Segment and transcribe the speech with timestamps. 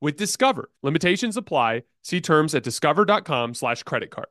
[0.00, 0.70] with Discover.
[0.82, 1.82] Limitations apply.
[2.02, 4.28] See terms at discover.com slash credit card.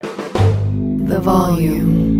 [0.00, 2.16] The volume.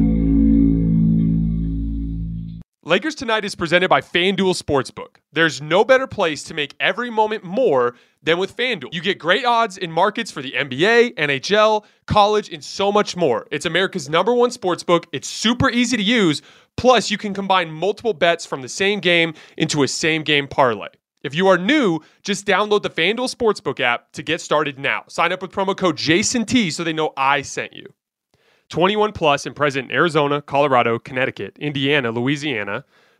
[2.86, 5.16] Lakers Tonight is presented by FanDuel Sportsbook.
[5.32, 8.94] There's no better place to make every moment more than with FanDuel.
[8.94, 13.48] You get great odds in markets for the NBA, NHL, college, and so much more.
[13.50, 15.06] It's America's number one sportsbook.
[15.10, 16.42] It's super easy to use.
[16.76, 20.86] Plus, you can combine multiple bets from the same game into a same game parlay.
[21.22, 25.04] If you are new, just download the FanDuel Sportsbook app to get started now.
[25.08, 27.92] Sign up with promo code JASONT so they know I sent you.
[28.68, 32.84] 21 plus and present in Arizona, Colorado, Connecticut, Indiana, Louisiana,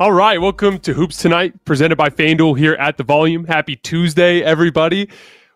[0.00, 3.44] All right, welcome to Hoops Tonight, presented by FanDuel here at the Volume.
[3.44, 5.10] Happy Tuesday, everybody.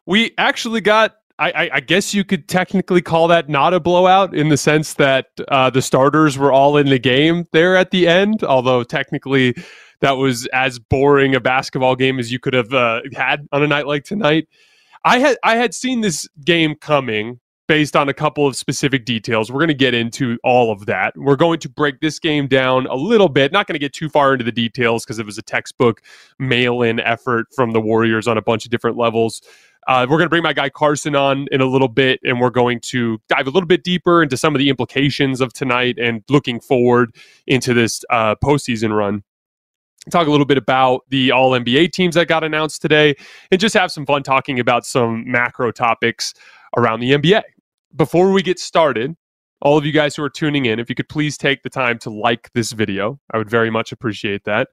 [0.04, 4.34] We actually got, I, I, I guess you could technically call that not a blowout
[4.34, 8.06] in the sense that uh, the starters were all in the game there at the
[8.06, 9.56] end, although technically
[10.00, 13.66] that was as boring a basketball game as you could have uh, had on a
[13.66, 14.46] night like tonight.
[15.06, 19.50] I had I had seen this game coming based on a couple of specific details.
[19.50, 21.14] We're going to get into all of that.
[21.16, 23.52] We're going to break this game down a little bit.
[23.52, 26.02] Not going to get too far into the details because it was a textbook
[26.38, 29.40] mail in effort from the Warriors on a bunch of different levels.
[29.86, 32.50] Uh, we're going to bring my guy Carson on in a little bit, and we're
[32.50, 36.22] going to dive a little bit deeper into some of the implications of tonight and
[36.30, 37.14] looking forward
[37.46, 39.22] into this uh, postseason run
[40.10, 43.14] talk a little bit about the all NBA teams that got announced today
[43.50, 46.34] and just have some fun talking about some macro topics
[46.76, 47.42] around the NBA
[47.96, 49.14] before we get started,
[49.60, 51.98] all of you guys who are tuning in, if you could please take the time
[52.00, 54.68] to like this video, I would very much appreciate that.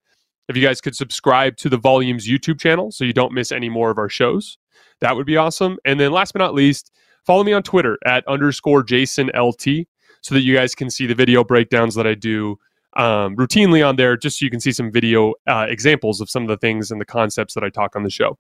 [0.50, 3.70] If you guys could subscribe to the Volumes YouTube channel so you don't miss any
[3.70, 4.58] more of our shows,
[5.00, 5.78] that would be awesome.
[5.86, 6.92] And then last but not least,
[7.26, 9.88] follow me on Twitter at underscore Jason LT
[10.22, 12.58] so that you guys can see the video breakdowns that I do
[12.98, 16.44] um, routinely on there, just so you can see some video uh, examples of some
[16.44, 18.38] of the things and the concepts that I talk on the show.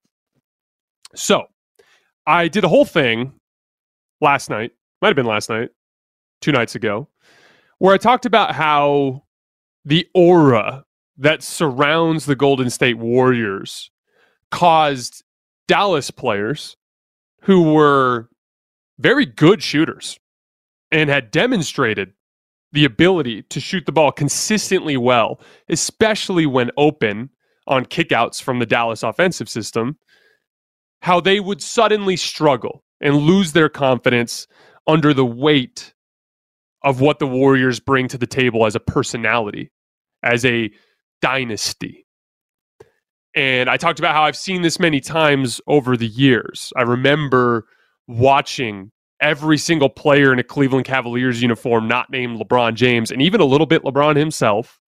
[1.15, 1.45] So
[2.27, 3.39] I did a whole thing
[4.21, 4.71] last night,
[5.01, 5.69] might have been last night,
[6.39, 7.07] two nights ago,
[7.79, 9.23] where I talked about how
[9.83, 10.85] the aura
[11.17, 13.91] that surrounds the Golden State Warriors
[14.51, 15.23] caused
[15.67, 16.77] Dallas players
[17.41, 18.29] who were
[18.99, 20.19] very good shooters
[20.91, 22.13] and had demonstrated
[22.71, 25.39] the ability to shoot the ball consistently well,
[25.69, 27.29] especially when open
[27.67, 29.97] on kickouts from the Dallas offensive system,
[31.01, 34.47] how they would suddenly struggle and lose their confidence
[34.87, 35.93] under the weight
[36.83, 39.71] of what the Warriors bring to the table as a personality,
[40.23, 40.71] as a
[41.21, 42.05] dynasty.
[43.35, 46.73] And I talked about how I've seen this many times over the years.
[46.75, 47.65] I remember
[48.07, 53.39] watching every single player in a Cleveland Cavaliers uniform, not named LeBron James, and even
[53.39, 54.79] a little bit LeBron himself,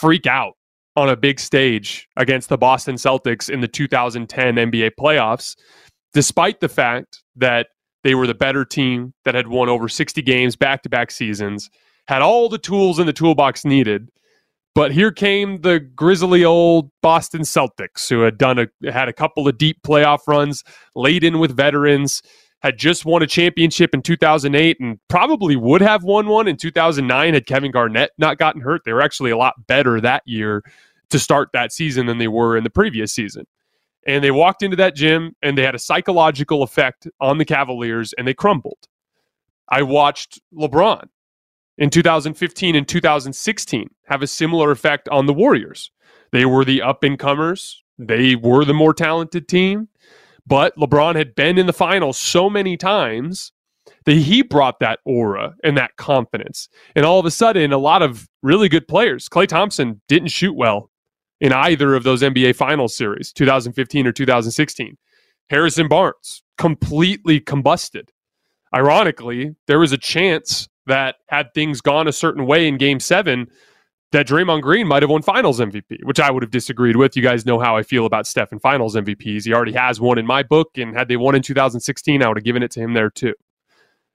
[0.00, 0.54] freak out
[0.96, 5.56] on a big stage against the Boston Celtics in the 2010 NBA playoffs,
[6.14, 7.68] despite the fact that
[8.02, 11.68] they were the better team that had won over 60 games back to back seasons,
[12.08, 14.08] had all the tools in the toolbox needed.
[14.74, 19.46] But here came the grizzly old Boston Celtics, who had done a had a couple
[19.46, 20.64] of deep playoff runs,
[20.96, 22.22] laden with veterans,
[22.60, 27.34] had just won a championship in 2008 and probably would have won one in 2009
[27.34, 28.80] had Kevin Garnett not gotten hurt.
[28.84, 30.62] They were actually a lot better that year
[31.10, 33.44] to start that season than they were in the previous season.
[34.06, 38.12] And they walked into that gym and they had a psychological effect on the Cavaliers
[38.14, 38.88] and they crumbled.
[39.68, 41.08] I watched LeBron
[41.78, 45.90] in 2015 and 2016 have a similar effect on the Warriors.
[46.32, 49.88] They were the up and comers, they were the more talented team.
[50.46, 53.52] But LeBron had been in the finals so many times
[54.04, 56.68] that he brought that aura and that confidence.
[56.94, 60.54] And all of a sudden, a lot of really good players, Klay Thompson didn't shoot
[60.54, 60.90] well
[61.40, 64.96] in either of those NBA Finals series, 2015 or 2016.
[65.50, 68.08] Harrison Barnes completely combusted.
[68.74, 73.48] Ironically, there was a chance that had things gone a certain way in game seven,
[74.14, 77.16] that Draymond Green might have won finals MVP, which I would have disagreed with.
[77.16, 79.44] You guys know how I feel about Steph and finals MVPs.
[79.44, 82.36] He already has one in my book, and had they won in 2016, I would
[82.36, 83.34] have given it to him there too.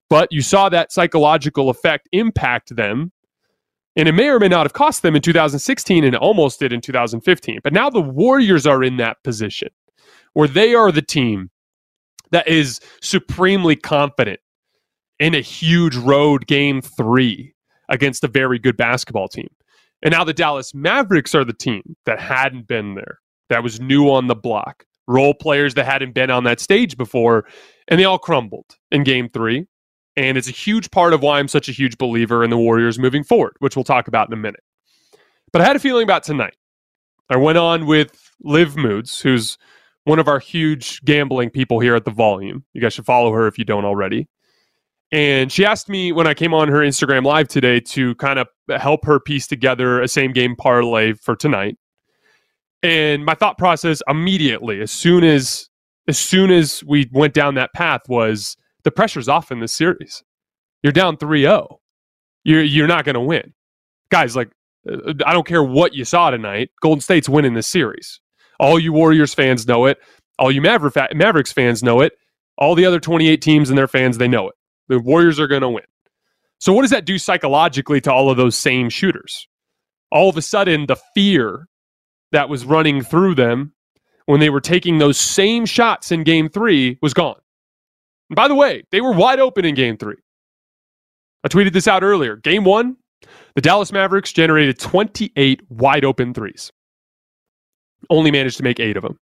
[0.10, 3.12] But you saw that psychological effect impact them,
[4.00, 6.80] and it may or may not have cost them in 2016, and almost did in
[6.80, 7.60] 2015.
[7.63, 9.69] But now the Warriors are in that position
[10.34, 11.50] where they are the team
[12.31, 14.40] that is supremely confident
[15.19, 17.54] in a huge road game three
[17.90, 19.50] against a very good basketball team.
[20.02, 23.19] And now the Dallas Mavericks are the team that hadn't been there,
[23.50, 27.45] that was new on the block, role players that hadn't been on that stage before,
[27.90, 29.66] and they all crumbled in game three.
[30.19, 33.00] And it's a huge part of why I'm such a huge believer in the Warriors
[33.00, 34.62] moving forward, which we'll talk about in a minute.
[35.54, 36.57] But I had a feeling about tonight.
[37.30, 39.57] I went on with Liv Moods, who's
[40.04, 42.66] one of our huge gambling people here at the volume.
[42.74, 44.27] You guys should follow her if you don't already.
[45.13, 48.50] And she asked me when I came on her Instagram live today to kind of
[48.77, 51.77] help her piece together a same game parlay for tonight.
[52.83, 55.69] And my thought process immediately, as soon as
[56.10, 60.24] as soon as we went down that path, was the pressure's off in this series.
[60.84, 61.78] You're down 3-0.
[62.44, 63.54] You're you're not going to win.
[64.10, 64.50] Guys, like
[64.90, 66.72] uh, I don't care what you saw tonight.
[66.81, 68.22] Golden State's winning this series.
[68.60, 70.00] All you Warriors fans know it.
[70.38, 72.14] All you Maverick Mavericks fans know it.
[72.58, 74.56] All the other 28 teams and their fans, they know it.
[74.88, 75.84] The Warriors are going to win.
[76.60, 79.48] So, what does that do psychologically to all of those same shooters?
[80.12, 81.68] All of a sudden, the fear
[82.31, 83.74] that was running through them
[84.26, 87.40] when they were taking those same shots in game three was gone.
[88.30, 90.18] And by the way, they were wide open in game three.
[91.44, 92.36] I tweeted this out earlier.
[92.36, 92.98] Game one,
[93.56, 96.71] the Dallas Mavericks generated 28 wide open threes,
[98.09, 99.18] only managed to make eight of them.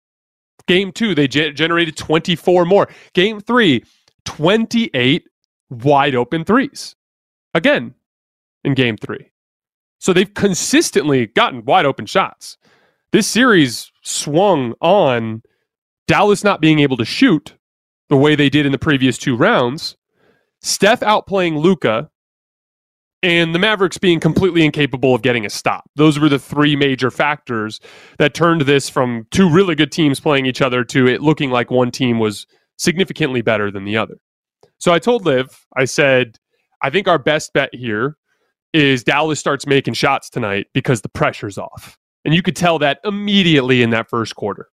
[0.67, 2.89] Game two, they ge- generated 24 more.
[3.15, 3.85] Game three,
[4.25, 5.25] 28
[5.71, 6.97] wide open threes.
[7.55, 7.95] Again,
[8.65, 9.31] in game three.
[9.99, 12.59] So they've consistently gotten wide open shots.
[13.13, 15.43] This series swung on
[16.07, 17.55] Dallas not being able to shoot
[18.09, 19.97] the way they did in the previous two rounds,
[20.63, 22.11] Steph outplaying Luka,
[23.23, 25.91] and the Mavericks being completely incapable of getting a stop.
[25.97, 27.81] Those were the three major factors
[28.19, 31.71] that turned this from two really good teams playing each other to it looking like
[31.71, 32.47] one team was
[32.77, 34.17] significantly better than the other.
[34.79, 36.39] So I told Liv, I said,
[36.83, 38.17] I think our best bet here
[38.73, 41.99] is Dallas starts making shots tonight because the pressure's off.
[42.25, 44.69] And you could tell that immediately in that first quarter.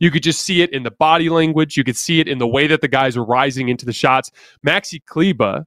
[0.00, 1.76] You could just see it in the body language.
[1.76, 4.30] You could see it in the way that the guys were rising into the shots.
[4.66, 5.64] Maxi Kleber,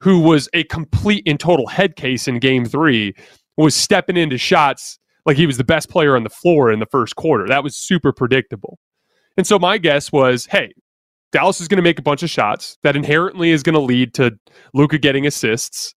[0.00, 3.14] who was a complete and total head case in game three,
[3.56, 6.86] was stepping into shots like he was the best player on the floor in the
[6.86, 7.46] first quarter.
[7.46, 8.78] That was super predictable.
[9.36, 10.72] And so my guess was hey,
[11.32, 12.78] Dallas is going to make a bunch of shots.
[12.82, 14.38] That inherently is going to lead to
[14.74, 15.94] Luka getting assists,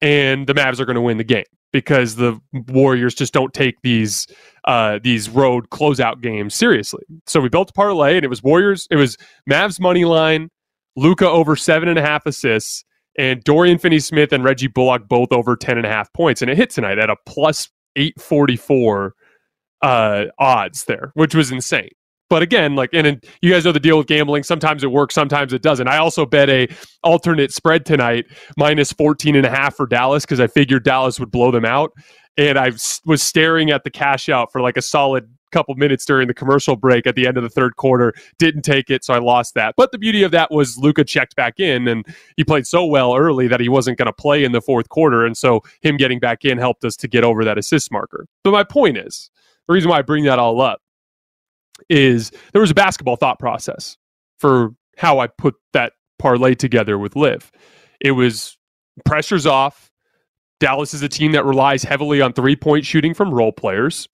[0.00, 1.44] and the Mavs are going to win the game
[1.76, 4.26] because the Warriors just don't take these
[4.64, 7.04] uh, these road closeout games seriously.
[7.26, 8.88] So we built a parlay, and it was Warriors.
[8.90, 10.48] It was Mavs money line,
[10.96, 12.82] Luka over seven and a half assists,
[13.18, 16.56] and Dorian Finney-Smith and Reggie Bullock both over ten and a half points, and it
[16.56, 19.12] hit tonight at a plus eight forty four
[19.82, 21.90] uh, odds there, which was insane.
[22.28, 24.42] But again, like, and, you guys know the deal with gambling.
[24.42, 25.88] Sometimes it works, sometimes it doesn't.
[25.88, 26.68] I also bet a
[27.04, 31.30] alternate spread tonight, minus 14 and a half for Dallas, because I figured Dallas would
[31.30, 31.92] blow them out.
[32.36, 32.72] And I
[33.06, 36.76] was staring at the cash out for like a solid couple minutes during the commercial
[36.76, 38.12] break at the end of the third quarter.
[38.38, 39.74] Didn't take it, so I lost that.
[39.76, 42.04] But the beauty of that was Luka checked back in, and
[42.36, 45.24] he played so well early that he wasn't going to play in the fourth quarter.
[45.24, 48.26] And so him getting back in helped us to get over that assist marker.
[48.44, 49.30] But my point is
[49.66, 50.80] the reason why I bring that all up
[51.88, 53.96] is there was a basketball thought process
[54.38, 57.50] for how I put that parlay together with Liv.
[58.00, 58.56] It was
[59.04, 59.90] pressures off.
[60.58, 64.08] Dallas is a team that relies heavily on three point shooting from role players.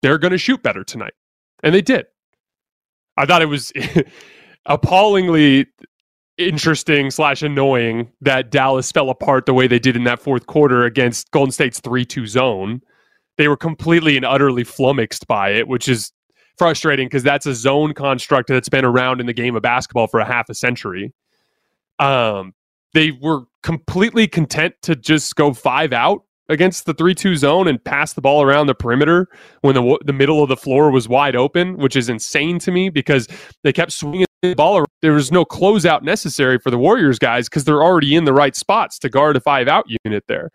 [0.00, 1.14] They're going to shoot better tonight.
[1.62, 2.06] And they did.
[3.16, 3.72] I thought it was
[4.66, 5.66] appallingly
[6.38, 10.84] interesting slash annoying that Dallas fell apart the way they did in that fourth quarter
[10.84, 12.80] against Golden State's 3 2 zone.
[13.38, 16.12] They were completely and utterly flummoxed by it, which is
[16.58, 20.20] frustrating because that's a zone construct that's been around in the game of basketball for
[20.20, 21.12] a half a century.
[21.98, 22.54] Um,
[22.94, 28.12] they were completely content to just go five out against the 3-2 zone and pass
[28.12, 29.28] the ball around the perimeter
[29.62, 32.90] when the the middle of the floor was wide open, which is insane to me
[32.90, 33.28] because
[33.62, 34.86] they kept swinging the ball around.
[35.00, 38.54] There was no closeout necessary for the Warriors guys because they're already in the right
[38.54, 40.50] spots to guard a five out unit there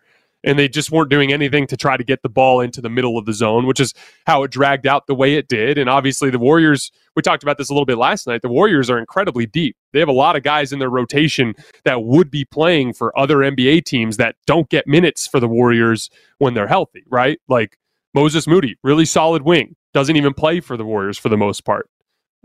[0.48, 3.18] and they just weren't doing anything to try to get the ball into the middle
[3.18, 3.92] of the zone, which is
[4.26, 5.76] how it dragged out the way it did.
[5.76, 8.88] And obviously, the Warriors, we talked about this a little bit last night, the Warriors
[8.88, 9.76] are incredibly deep.
[9.92, 13.38] They have a lot of guys in their rotation that would be playing for other
[13.38, 17.38] NBA teams that don't get minutes for the Warriors when they're healthy, right?
[17.46, 17.76] Like
[18.14, 21.90] Moses Moody, really solid wing, doesn't even play for the Warriors for the most part.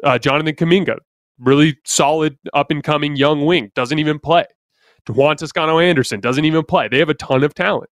[0.04, 0.98] Uh, Jonathan Kuminga,
[1.40, 4.46] really solid up and coming young wing, doesn't even play.
[5.08, 6.90] Juan Toscano Anderson doesn't even play.
[6.90, 7.90] They have a ton of talent.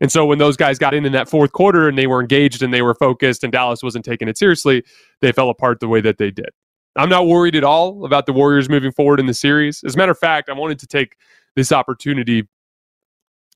[0.00, 2.62] And so when those guys got in in that fourth quarter and they were engaged
[2.62, 4.84] and they were focused and Dallas wasn't taking it seriously,
[5.20, 6.50] they fell apart the way that they did.
[6.96, 9.82] I'm not worried at all about the Warriors moving forward in the series.
[9.84, 11.16] As a matter of fact, I wanted to take
[11.56, 12.48] this opportunity.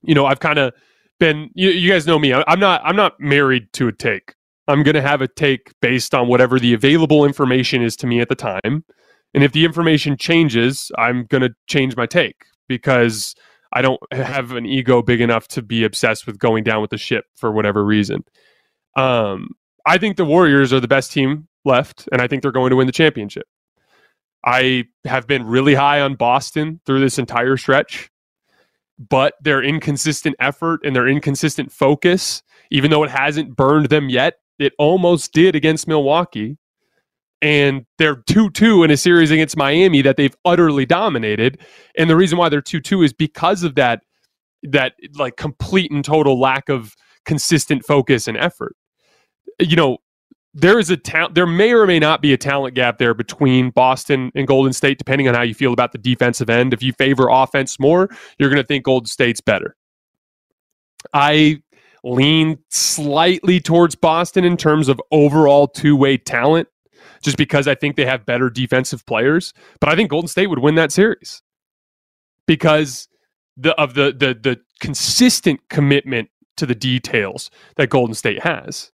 [0.01, 0.73] You know, I've kind of
[1.19, 2.33] been you, you, guys know me.
[2.33, 4.35] I'm not I'm not married to a take.
[4.67, 8.19] I'm going to have a take based on whatever the available information is to me
[8.19, 8.85] at the time.
[9.33, 13.35] And if the information changes, I'm going to change my take because
[13.71, 16.97] I don't have an ego big enough to be obsessed with going down with the
[16.97, 18.23] ship for whatever reason.
[18.95, 19.49] Um,
[19.85, 22.75] I think the Warriors are the best team left, and I think they're going to
[22.75, 23.47] win the championship.
[24.45, 28.09] I have been really high on Boston through this entire stretch,
[28.97, 34.35] but their inconsistent effort and their inconsistent focus, even though it hasn't burned them yet,
[34.57, 36.57] it almost did against Milwaukee
[37.41, 41.59] and they're 2-2 in a series against Miami that they've utterly dominated.
[41.97, 44.03] And the reason why they're 2-2 is because of that
[44.63, 46.93] that like complete and total lack of
[47.25, 48.75] consistent focus and effort.
[49.59, 49.97] You know,
[50.53, 53.69] there is a talent there may or may not be a talent gap there between
[53.69, 56.73] Boston and Golden State depending on how you feel about the defensive end.
[56.73, 59.75] If you favor offense more, you're going to think Golden State's better.
[61.13, 61.61] I
[62.03, 66.67] lean slightly towards Boston in terms of overall two-way talent
[67.21, 69.53] just because I think they have better defensive players.
[69.79, 71.41] But I think Golden State would win that series
[72.47, 73.07] because
[73.57, 78.91] the of the the the consistent commitment to the details that Golden State has.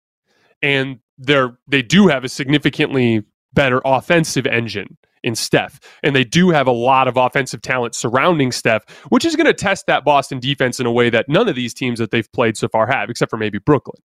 [0.61, 3.23] And they're they do have a significantly
[3.53, 5.79] better offensive engine in Steph.
[6.01, 9.53] And they do have a lot of offensive talent surrounding Steph, which is going to
[9.53, 12.55] test that Boston defense in a way that none of these teams that they've played
[12.55, 14.01] so far have, except for maybe Brooklyn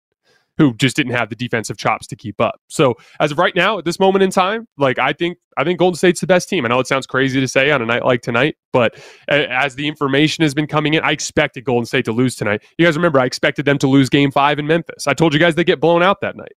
[0.57, 2.61] who just didn't have the defensive chops to keep up.
[2.69, 5.79] So as of right now, at this moment in time, like I think I think
[5.79, 6.65] Golden State's the best team.
[6.65, 8.97] I know it sounds crazy to say on a night like tonight, but
[9.29, 12.63] as the information has been coming in, I expected Golden State to lose tonight.
[12.79, 15.07] You guys remember I expected them to lose Game Five in Memphis.
[15.07, 16.53] I told you guys they get blown out that night.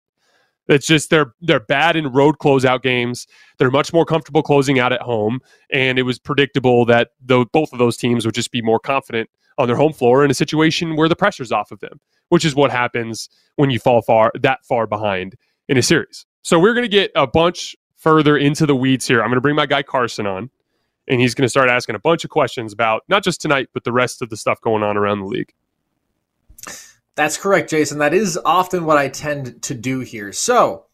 [0.68, 3.26] It's just they're they're bad in road closeout games.
[3.58, 5.40] They're much more comfortable closing out at home,
[5.72, 9.30] and it was predictable that though both of those teams would just be more confident
[9.58, 12.00] on their home floor in a situation where the pressure's off of them,
[12.30, 15.36] which is what happens when you fall far that far behind
[15.68, 16.26] in a series.
[16.42, 19.22] So we're going to get a bunch further into the weeds here.
[19.22, 20.50] I'm going to bring my guy Carson on,
[21.08, 23.84] and he's going to start asking a bunch of questions about not just tonight, but
[23.84, 25.54] the rest of the stuff going on around the league.
[27.16, 27.98] That's correct, Jason.
[27.98, 30.32] That is often what I tend to do here.
[30.32, 30.86] So,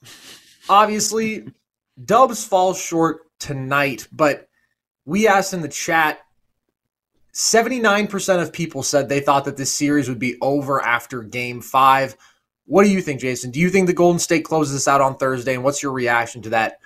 [0.69, 1.45] obviously,
[2.05, 4.47] Dubs falls short tonight, but
[5.05, 6.19] we asked in the chat
[7.33, 12.15] 79% of people said they thought that this series would be over after game five.
[12.65, 13.51] What do you think, Jason?
[13.51, 15.55] Do you think the Golden State closes this out on Thursday?
[15.55, 16.79] And what's your reaction to that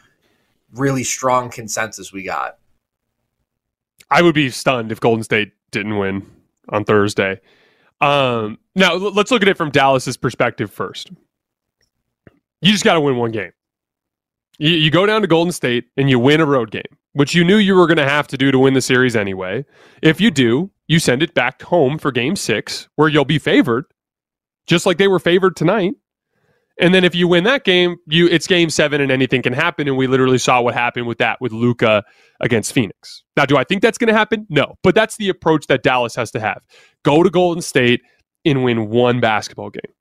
[0.74, 2.58] really strong consensus we got?
[4.10, 6.26] I would be stunned if Golden State didn't win
[6.70, 7.42] on Thursday.
[8.00, 11.12] Um, now, let's look at it from Dallas's perspective first.
[12.62, 13.52] You just got to win one game.
[14.58, 16.84] You, you go down to Golden State and you win a road game,
[17.14, 19.66] which you knew you were going to have to do to win the series anyway.
[20.02, 23.86] If you do, you send it back home for game six, where you'll be favored,
[24.66, 25.94] just like they were favored tonight.
[26.80, 29.88] And then if you win that game, you it's game seven and anything can happen.
[29.88, 32.04] And we literally saw what happened with that with Luka
[32.40, 33.24] against Phoenix.
[33.36, 34.46] Now, do I think that's going to happen?
[34.50, 36.62] No, but that's the approach that Dallas has to have.
[37.04, 38.02] Go to Golden State
[38.46, 39.92] and win one basketball game.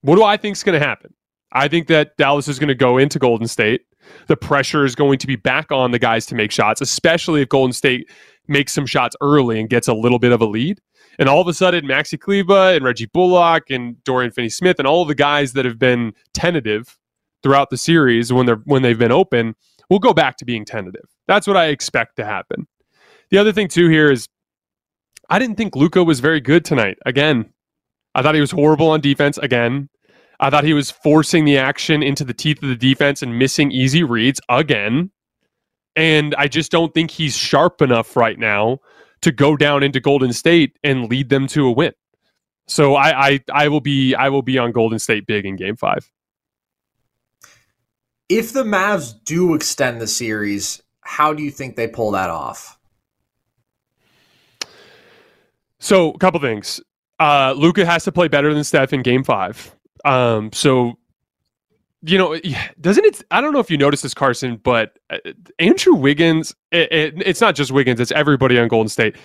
[0.00, 1.12] What do I think is going to happen?
[1.52, 3.82] I think that Dallas is going to go into Golden State.
[4.28, 7.48] The pressure is going to be back on the guys to make shots, especially if
[7.48, 8.10] Golden State
[8.46, 10.80] makes some shots early and gets a little bit of a lead.
[11.18, 15.04] And all of a sudden, Maxi Kleber and Reggie Bullock and Dorian Finney-Smith and all
[15.04, 16.98] the guys that have been tentative
[17.42, 19.54] throughout the series when they're when they've been open
[19.88, 21.08] will go back to being tentative.
[21.26, 22.66] That's what I expect to happen.
[23.30, 24.28] The other thing too here is
[25.30, 26.98] I didn't think Luka was very good tonight.
[27.06, 27.52] Again,
[28.14, 29.88] I thought he was horrible on defense again.
[30.40, 33.70] I thought he was forcing the action into the teeth of the defense and missing
[33.70, 35.10] easy reads again.
[35.94, 38.80] And I just don't think he's sharp enough right now
[39.22, 41.92] to go down into Golden State and lead them to a win.
[42.66, 45.76] So I, I, I will be I will be on Golden State big in game
[45.76, 46.10] five.
[48.28, 52.76] If the Mavs do extend the series, how do you think they pull that off?
[55.78, 56.80] So a couple things.
[57.20, 59.75] Uh, Luka has to play better than Steph in game five.
[60.06, 60.94] Um, so
[62.02, 62.38] you know,
[62.80, 63.22] doesn't it?
[63.30, 65.18] I don't know if you noticed this, Carson, but uh,
[65.58, 66.54] Andrew Wiggins.
[66.70, 69.16] It, it, it's not just Wiggins; it's everybody on Golden State.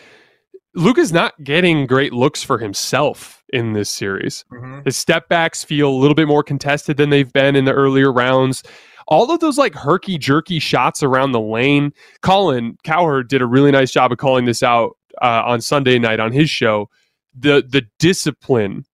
[0.73, 4.45] Luka's not getting great looks for himself in this series.
[4.51, 4.81] Mm-hmm.
[4.85, 8.11] His step backs feel a little bit more contested than they've been in the earlier
[8.11, 8.63] rounds.
[9.07, 11.91] All of those like herky jerky shots around the lane.
[12.21, 16.21] Colin Cowherd did a really nice job of calling this out uh, on Sunday night
[16.21, 16.89] on his show.
[17.37, 18.85] The the discipline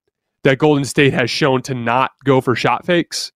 [0.43, 3.31] that Golden State has shown to not go for shot fakes.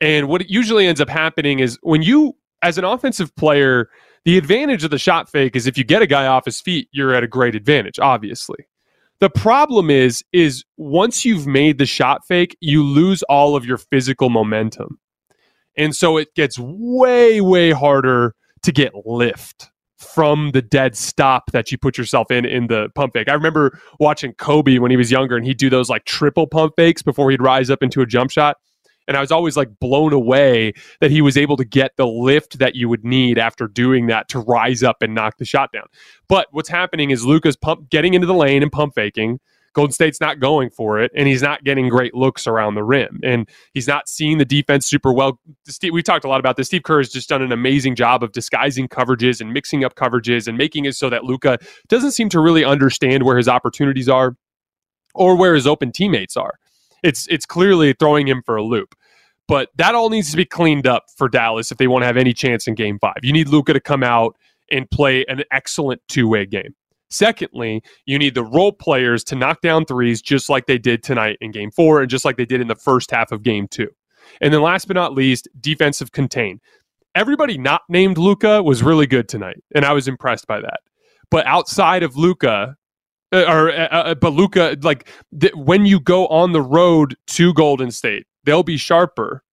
[0.00, 3.88] And what usually ends up happening is when you, as an offensive player,
[4.24, 6.88] the advantage of the shot fake is if you get a guy off his feet,
[6.92, 8.66] you're at a great advantage, obviously.
[9.20, 13.78] The problem is, is once you've made the shot fake, you lose all of your
[13.78, 14.98] physical momentum.
[15.76, 19.70] And so it gets way, way harder to get lift
[20.04, 23.28] from the dead stop that you put yourself in in the pump fake.
[23.28, 26.74] I remember watching Kobe when he was younger and he'd do those like triple pump
[26.76, 28.56] fakes before he'd rise up into a jump shot.
[29.06, 32.58] And I was always like blown away that he was able to get the lift
[32.58, 35.86] that you would need after doing that to rise up and knock the shot down.
[36.28, 39.40] But what's happening is Luka's pump getting into the lane and pump faking
[39.74, 43.20] Golden State's not going for it, and he's not getting great looks around the rim,
[43.22, 45.38] and he's not seeing the defense super well.
[45.66, 46.68] Steve, we talked a lot about this.
[46.68, 50.46] Steve Kerr has just done an amazing job of disguising coverages and mixing up coverages
[50.46, 51.58] and making it so that Luka
[51.88, 54.36] doesn't seem to really understand where his opportunities are
[55.14, 56.58] or where his open teammates are.
[57.02, 58.94] It's it's clearly throwing him for a loop.
[59.46, 62.16] But that all needs to be cleaned up for Dallas if they want to have
[62.16, 63.18] any chance in game five.
[63.22, 64.36] You need Luka to come out
[64.70, 66.74] and play an excellent two way game.
[67.14, 71.38] Secondly, you need the role players to knock down threes just like they did tonight
[71.40, 73.88] in game four and just like they did in the first half of game two.
[74.40, 76.60] And then last but not least, defensive contain.
[77.14, 80.80] Everybody not named Luka was really good tonight, and I was impressed by that.
[81.30, 82.76] But outside of Luka,
[83.32, 87.54] uh, or uh, uh, but Luka, like th- when you go on the road to
[87.54, 89.44] Golden State, they'll be sharper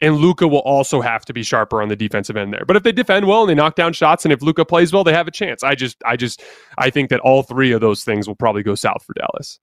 [0.00, 2.64] and Luka will also have to be sharper on the defensive end there.
[2.66, 5.04] But if they defend well and they knock down shots, and if Luka plays well,
[5.04, 5.62] they have a chance.
[5.62, 6.42] I just, I just,
[6.76, 9.58] I think that all three of those things will probably go south for Dallas.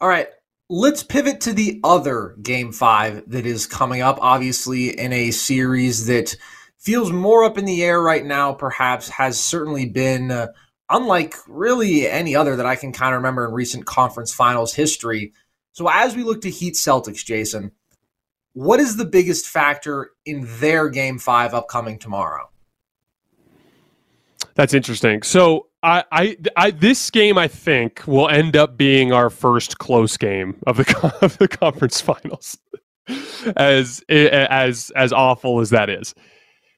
[0.00, 0.28] All right,
[0.68, 4.18] let's pivot to the other game five that is coming up.
[4.20, 6.36] Obviously, in a series that
[6.78, 8.52] feels more up in the air right now.
[8.52, 10.30] Perhaps has certainly been.
[10.30, 10.48] Uh,
[10.90, 15.32] unlike really any other that I can kind of remember in recent conference finals history.
[15.72, 17.70] So, as we look to Heat Celtics, Jason,
[18.52, 22.48] what is the biggest factor in their game five upcoming tomorrow?
[24.54, 25.22] That's interesting.
[25.22, 30.16] So I, I, I, this game I think will end up being our first close
[30.16, 32.58] game of the of the conference finals,
[33.56, 36.14] as as as awful as that is.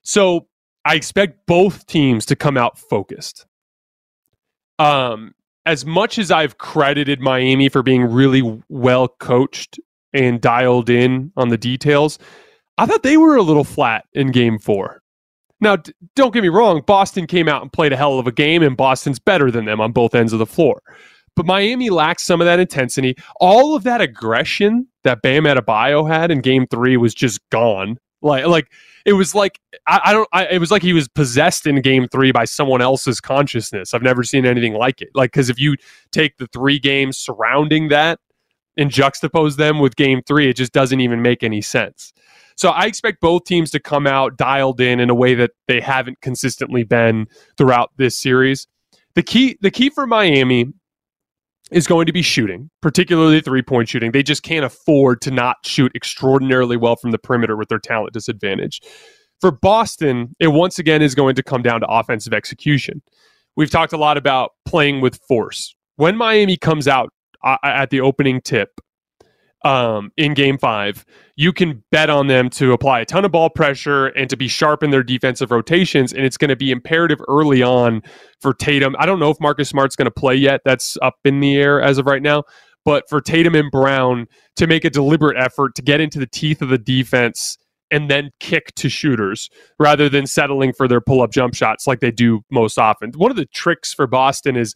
[0.03, 0.49] So
[0.85, 3.47] I expect both teams to come out focused.
[4.79, 9.79] Um, as much as I've credited Miami for being really well coached
[10.13, 12.19] and dialed in on the details.
[12.79, 15.03] I thought they were a little flat in game four.
[15.61, 18.33] Now, d- don't get me wrong, Boston came out and played a hell of a
[18.33, 20.83] game, and Boston's better than them on both ends of the floor.
[21.37, 23.17] But Miami lacks some of that intensity.
[23.41, 27.99] All of that aggression that Bam Adebayo had in Game Three was just gone.
[28.21, 28.73] Like, like
[29.07, 30.29] it was like I, I don't.
[30.33, 33.95] I, it was like he was possessed in Game Three by someone else's consciousness.
[33.95, 35.09] I've never seen anything like it.
[35.15, 35.77] Like, because if you
[36.11, 38.21] take the three games surrounding that
[38.77, 42.13] and juxtapose them with Game Three, it just doesn't even make any sense.
[42.57, 45.81] So I expect both teams to come out dialed in in a way that they
[45.81, 48.67] haven't consistently been throughout this series.
[49.15, 50.73] The key the key for Miami
[51.71, 54.13] is going to be shooting, particularly three point shooting.
[54.13, 58.13] They just can't afford to not shoot extraordinarily well from the perimeter with their talent
[58.13, 58.81] disadvantage.
[59.41, 63.03] For Boston, it once again is going to come down to offensive execution.
[63.57, 65.75] We've talked a lot about playing with force.
[65.97, 67.13] When Miami comes out
[67.45, 68.81] uh, at the opening tip,
[69.65, 71.05] um, in game five,
[71.37, 74.49] you can bet on them to apply a ton of ball pressure and to be
[74.49, 76.13] sharp in their defensive rotations.
[76.13, 78.03] And it's going to be imperative early on
[78.41, 78.97] for Tatum.
[78.99, 80.63] I don't know if Marcus Smart's going to play yet.
[80.65, 82.45] That's up in the air as of right now.
[82.85, 84.27] But for Tatum and Brown
[84.57, 87.57] to make a deliberate effort to get into the teeth of the defense
[87.93, 92.01] and then kick to shooters rather than settling for their pull up jump shots like
[92.01, 93.13] they do most often.
[93.13, 94.75] One of the tricks for Boston is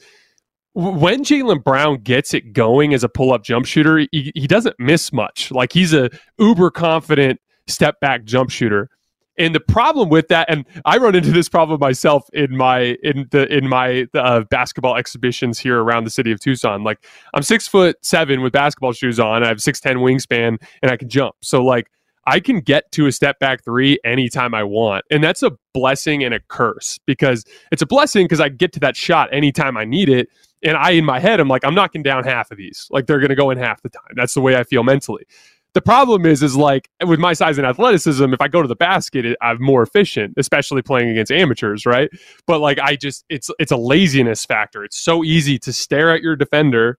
[0.77, 4.77] when Jaylen Brown gets it going as a pull up jump shooter, he, he doesn't
[4.79, 5.51] miss much.
[5.51, 8.91] Like he's a uber confident step back jump shooter.
[9.39, 13.27] And the problem with that, and I run into this problem myself in my in
[13.31, 16.85] the in my uh, basketball exhibitions here around the city of Tucson.
[16.85, 19.45] Like I'm six foot seven with basketball shoes on.
[19.45, 21.37] I have six ten wingspan, and I can jump.
[21.43, 21.87] So like
[22.27, 25.05] I can get to a step back three anytime I want.
[25.11, 28.81] And that's a blessing and a curse because it's a blessing because I get to
[28.81, 30.29] that shot anytime I need it
[30.62, 32.88] and I in my head I'm like I'm knocking down half of these.
[32.90, 34.12] Like they're going to go in half the time.
[34.14, 35.27] That's the way I feel mentally.
[35.75, 38.77] The problem is is like with my size and athleticism, if I go to the
[38.77, 42.09] basket, it, I'm more efficient, especially playing against amateurs, right?
[42.47, 44.85] But like I just it's it's a laziness factor.
[44.85, 46.99] It's so easy to stare at your defender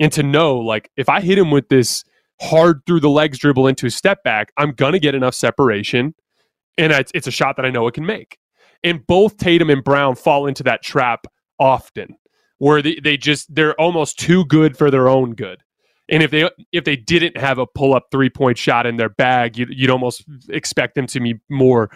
[0.00, 2.04] and to know like if I hit him with this
[2.40, 6.14] hard through the legs dribble into a step back, I'm gonna get enough separation,
[6.76, 8.38] and it's, it's a shot that I know it can make.
[8.82, 11.26] And both Tatum and Brown fall into that trap
[11.60, 12.16] often
[12.58, 15.62] where they, they just they're almost too good for their own good.
[16.10, 19.10] And if they if they didn't have a pull up three point shot in their
[19.10, 21.90] bag, you, would almost expect them to be more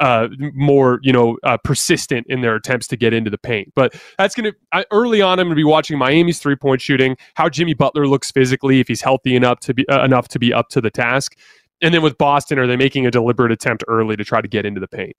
[0.00, 3.72] uh, more you know uh, persistent in their attempts to get into the paint.
[3.76, 5.38] But that's gonna I, early on.
[5.38, 9.02] I'm gonna be watching Miami's three point shooting, how Jimmy Butler looks physically, if he's
[9.02, 11.36] healthy enough to be uh, enough to be up to the task.
[11.80, 14.66] And then with Boston, are they making a deliberate attempt early to try to get
[14.66, 15.16] into the paint?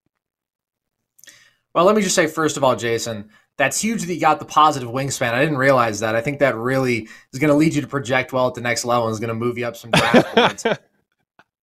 [1.73, 4.46] Well, let me just say first of all, Jason, that's huge that you got the
[4.46, 5.34] positive wingspan.
[5.34, 6.16] I didn't realize that.
[6.16, 8.84] I think that really is going to lead you to project well at the next
[8.84, 10.66] level and is going to move you up some draft points.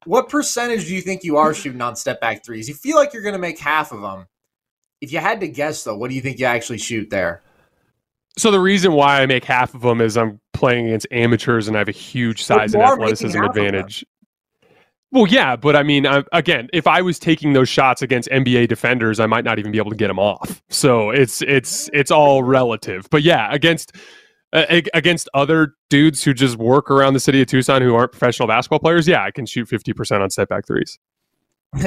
[0.05, 2.68] What percentage do you think you are shooting on step back threes?
[2.68, 4.26] You feel like you're going to make half of them.
[5.00, 7.42] If you had to guess, though, what do you think you actually shoot there?
[8.38, 11.76] So the reason why I make half of them is I'm playing against amateurs and
[11.76, 14.05] I have a huge size and athleticism advantage.
[15.12, 18.68] Well, yeah, but I mean, I, again, if I was taking those shots against NBA
[18.68, 20.62] defenders, I might not even be able to get them off.
[20.68, 23.08] So it's it's it's all relative.
[23.10, 23.96] But yeah, against
[24.52, 28.46] uh, against other dudes who just work around the city of Tucson who aren't professional
[28.46, 30.98] basketball players, yeah, I can shoot fifty percent on step back threes.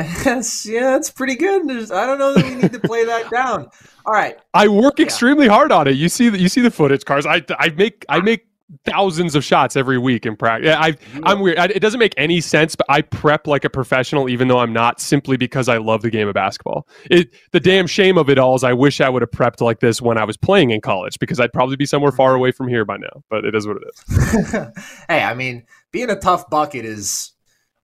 [0.65, 1.67] Yeah, that's pretty good.
[1.67, 3.69] There's, I don't know that we need to play that down.
[4.05, 5.05] All right, I work yeah.
[5.05, 5.95] extremely hard on it.
[5.95, 7.25] You see, that you see the footage, cars.
[7.25, 8.47] I I make I make
[8.85, 10.75] thousands of shots every week in practice.
[10.77, 11.21] I, mm-hmm.
[11.25, 11.57] I'm weird.
[11.57, 14.73] I, it doesn't make any sense, but I prep like a professional, even though I'm
[14.73, 16.87] not, simply because I love the game of basketball.
[17.09, 19.79] It the damn shame of it all is I wish I would have prepped like
[19.79, 22.37] this when I was playing in college because I'd probably be somewhere far mm-hmm.
[22.37, 23.23] away from here by now.
[23.29, 24.53] But it is what it is.
[25.07, 27.33] hey, I mean, being a tough bucket is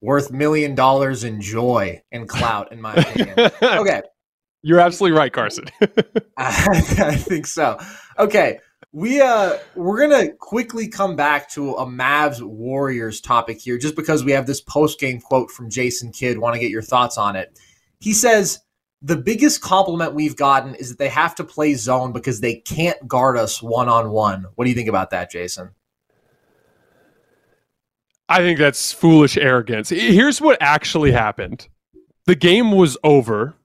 [0.01, 3.51] worth million dollars in joy and clout, in my opinion.
[3.61, 4.01] Okay.
[4.61, 5.65] You're absolutely right, Carson.
[5.81, 5.87] I,
[6.37, 7.79] I think so.
[8.17, 8.59] Okay.
[8.91, 14.23] We uh we're gonna quickly come back to a Mavs Warriors topic here, just because
[14.23, 16.39] we have this post game quote from Jason Kidd.
[16.39, 17.59] Want to get your thoughts on it?
[17.99, 18.59] He says
[19.01, 23.07] the biggest compliment we've gotten is that they have to play zone because they can't
[23.07, 24.45] guard us one on one.
[24.55, 25.69] What do you think about that, Jason?
[28.27, 29.89] I think that's foolish arrogance.
[29.89, 31.67] Here's what actually happened.
[32.25, 33.55] The game was over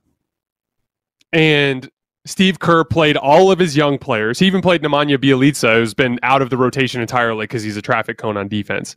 [1.32, 1.90] and
[2.26, 4.38] Steve Kerr played all of his young players.
[4.38, 7.82] He even played Nemanja Bjelica, who's been out of the rotation entirely because he's a
[7.82, 8.96] traffic cone on defense.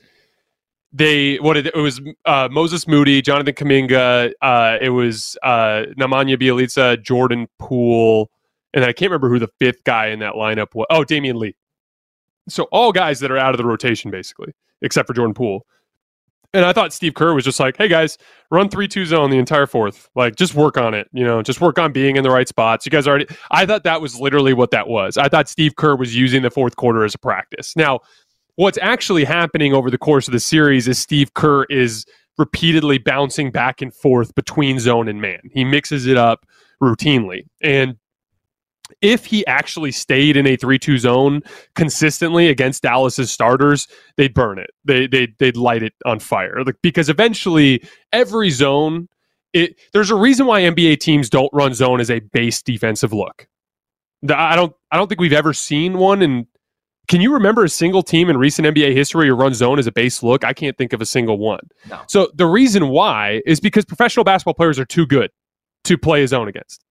[0.94, 4.32] They what it, it was uh, Moses Moody, Jonathan Kuminga.
[4.42, 8.32] Uh, it was uh, Nemanja Jordan Poole,
[8.74, 10.88] and I can't remember who the fifth guy in that lineup was.
[10.90, 11.56] Oh, Damion Lee.
[12.48, 15.66] So all guys that are out of the rotation basically, except for Jordan Poole.
[16.54, 18.18] And I thought Steve Kerr was just like, hey guys,
[18.50, 20.10] run 3 2 zone the entire fourth.
[20.16, 21.08] Like, just work on it.
[21.12, 22.86] You know, just work on being in the right spots.
[22.86, 25.18] You guys already, I thought that was literally what that was.
[25.18, 27.76] I thought Steve Kerr was using the fourth quarter as a practice.
[27.76, 28.00] Now,
[28.56, 32.06] what's actually happening over the course of the series is Steve Kerr is
[32.38, 35.42] repeatedly bouncing back and forth between zone and man.
[35.52, 36.46] He mixes it up
[36.82, 37.46] routinely.
[37.62, 37.98] And
[39.02, 41.42] if he actually stayed in a 3-2 zone
[41.76, 44.72] consistently against Dallas's starters, they'd burn it.
[44.86, 46.64] They they they'd light it on fire.
[46.64, 49.08] Like because eventually every zone
[49.54, 53.48] it there's a reason why NBA teams don't run zone as a base defensive look.
[54.30, 56.48] I don't I don't think we've ever seen one and
[57.08, 59.94] can you remember a single team in recent NBA history who run zone as a
[59.94, 60.44] base look?
[60.44, 61.62] I can't think of a single one.
[61.90, 62.02] No.
[62.08, 65.32] So the reason why is because professional basketball players are too good
[65.86, 66.84] to play a zone against.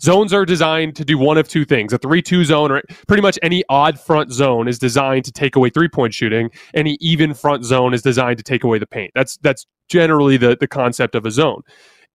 [0.00, 1.92] Zones are designed to do one of two things.
[1.92, 5.56] A 3 2 zone, or pretty much any odd front zone, is designed to take
[5.56, 6.50] away three point shooting.
[6.74, 9.10] Any even front zone is designed to take away the paint.
[9.14, 11.62] That's, that's generally the, the concept of a zone.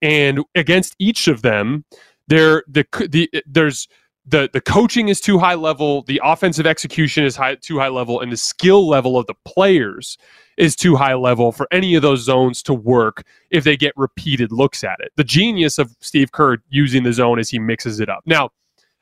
[0.02, 1.86] And against each of them,
[2.28, 3.88] there, the, the, there's
[4.26, 8.22] the the coaching is too high level, the offensive execution is high too high level,
[8.22, 10.18] and the skill level of the players
[10.58, 14.52] is too high level for any of those zones to work if they get repeated
[14.52, 15.12] looks at it.
[15.16, 18.24] The genius of Steve Kerr using the zone is he mixes it up.
[18.26, 18.52] Now,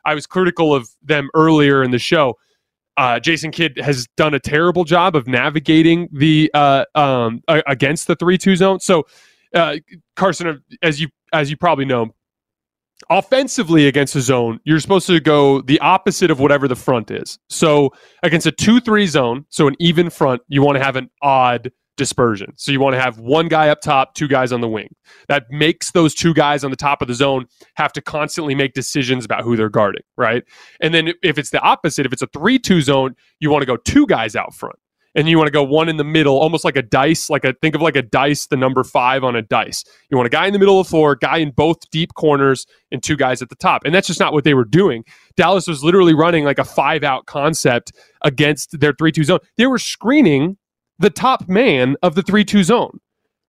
[0.06, 2.38] I was critical of them earlier in the show.
[2.98, 8.16] Uh, Jason Kidd has done a terrible job of navigating the uh, um, against the
[8.16, 8.80] three-two zone.
[8.80, 9.06] So,
[9.54, 9.78] uh,
[10.16, 12.14] Carson, as you as you probably know,
[13.12, 17.38] offensively against a zone, you're supposed to go the opposite of whatever the front is.
[17.50, 17.92] So
[18.24, 21.72] against a 2 3 zone, so an even front, you want to have an odd
[21.98, 22.54] dispersion.
[22.56, 24.96] So you want to have one guy up top, two guys on the wing.
[25.28, 27.46] That makes those two guys on the top of the zone
[27.76, 30.44] have to constantly make decisions about who they're guarding, right?
[30.80, 33.68] And then if it's the opposite, if it's a 3 2 zone, you want to
[33.68, 34.78] go two guys out front
[35.16, 37.54] and you want to go one in the middle, almost like a dice, like a
[37.62, 39.84] think of like a dice, the number five on a dice.
[40.10, 42.66] You want a guy in the middle of the floor, guy in both deep corners,
[42.92, 43.84] and two guys at the top.
[43.86, 45.04] And that's just not what they were doing.
[45.36, 47.92] Dallas was literally running like a five out concept
[48.24, 49.40] against their 3 2 zone.
[49.58, 50.58] They were screening
[51.00, 53.00] the top man of the 3 2 zone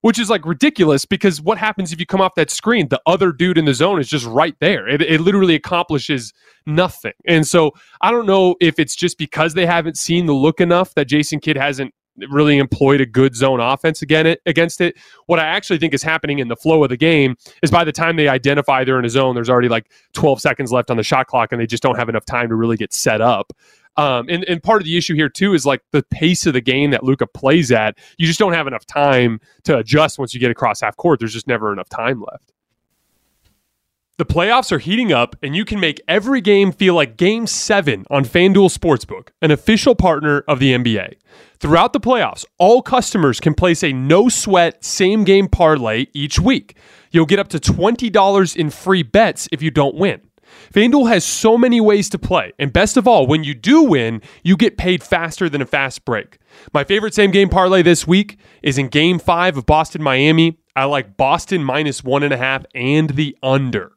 [0.03, 2.89] which is like ridiculous because what happens if you come off that screen?
[2.89, 4.85] The other dude in the zone is just right there.
[4.85, 6.33] It, it literally accomplishes
[6.65, 7.13] nothing.
[7.25, 10.93] And so I don't know if it's just because they haven't seen the look enough
[10.95, 11.93] that Jason Kidd hasn't
[12.29, 14.97] really employed a good zone offense again against it.
[15.27, 17.93] What I actually think is happening in the flow of the game is by the
[17.93, 21.03] time they identify they're in a zone, there's already like 12 seconds left on the
[21.03, 23.53] shot clock and they just don't have enough time to really get set up.
[23.95, 26.61] Um, and, and part of the issue here too is like the pace of the
[26.61, 27.97] game that Luka plays at.
[28.17, 31.19] You just don't have enough time to adjust once you get across half court.
[31.19, 32.53] There's just never enough time left.
[34.17, 38.05] The playoffs are heating up, and you can make every game feel like Game 7
[38.11, 41.15] on FanDuel Sportsbook, an official partner of the NBA.
[41.59, 46.77] Throughout the playoffs, all customers can place a no sweat same game parlay each week.
[47.09, 50.21] You'll get up to $20 in free bets if you don't win.
[50.73, 54.21] FanDuel has so many ways to play, and best of all, when you do win,
[54.43, 56.37] you get paid faster than a fast break.
[56.73, 60.57] My favorite same game parlay this week is in game five of Boston Miami.
[60.75, 63.92] I like Boston minus one and a half and the under.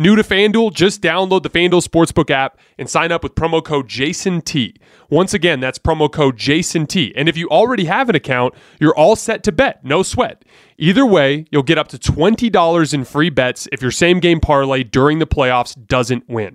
[0.00, 3.88] New to FanDuel, just download the FanDuel Sportsbook app and sign up with promo code
[3.88, 4.76] JASONT.
[5.10, 7.12] Once again, that's promo code JASONT.
[7.16, 10.44] And if you already have an account, you're all set to bet, no sweat.
[10.78, 14.84] Either way, you'll get up to $20 in free bets if your same game parlay
[14.84, 16.54] during the playoffs doesn't win.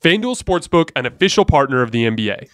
[0.00, 2.48] FanDuel Sportsbook, an official partner of the NBA.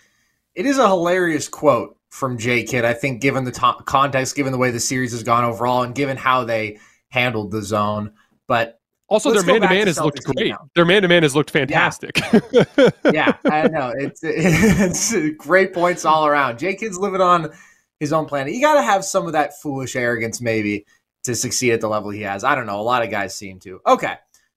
[0.55, 3.53] It is a hilarious quote from J Kidd, I think, given the
[3.85, 6.79] context, given the way the series has gone overall, and given how they
[7.11, 8.13] handled the zone.
[8.49, 8.80] But
[9.11, 10.55] also, their man to man has looked great.
[10.77, 12.21] Their man to man has looked fantastic.
[12.53, 12.91] Yeah.
[13.13, 13.93] yeah, I know.
[13.99, 16.61] It's, it's great points all around.
[16.61, 17.51] J Kidd's living on
[17.99, 18.55] his own planet.
[18.55, 20.87] You got to have some of that foolish arrogance, maybe,
[21.25, 22.45] to succeed at the level he has.
[22.45, 22.81] I don't know.
[22.81, 23.81] A lot of guys seem to.
[23.85, 24.15] Okay.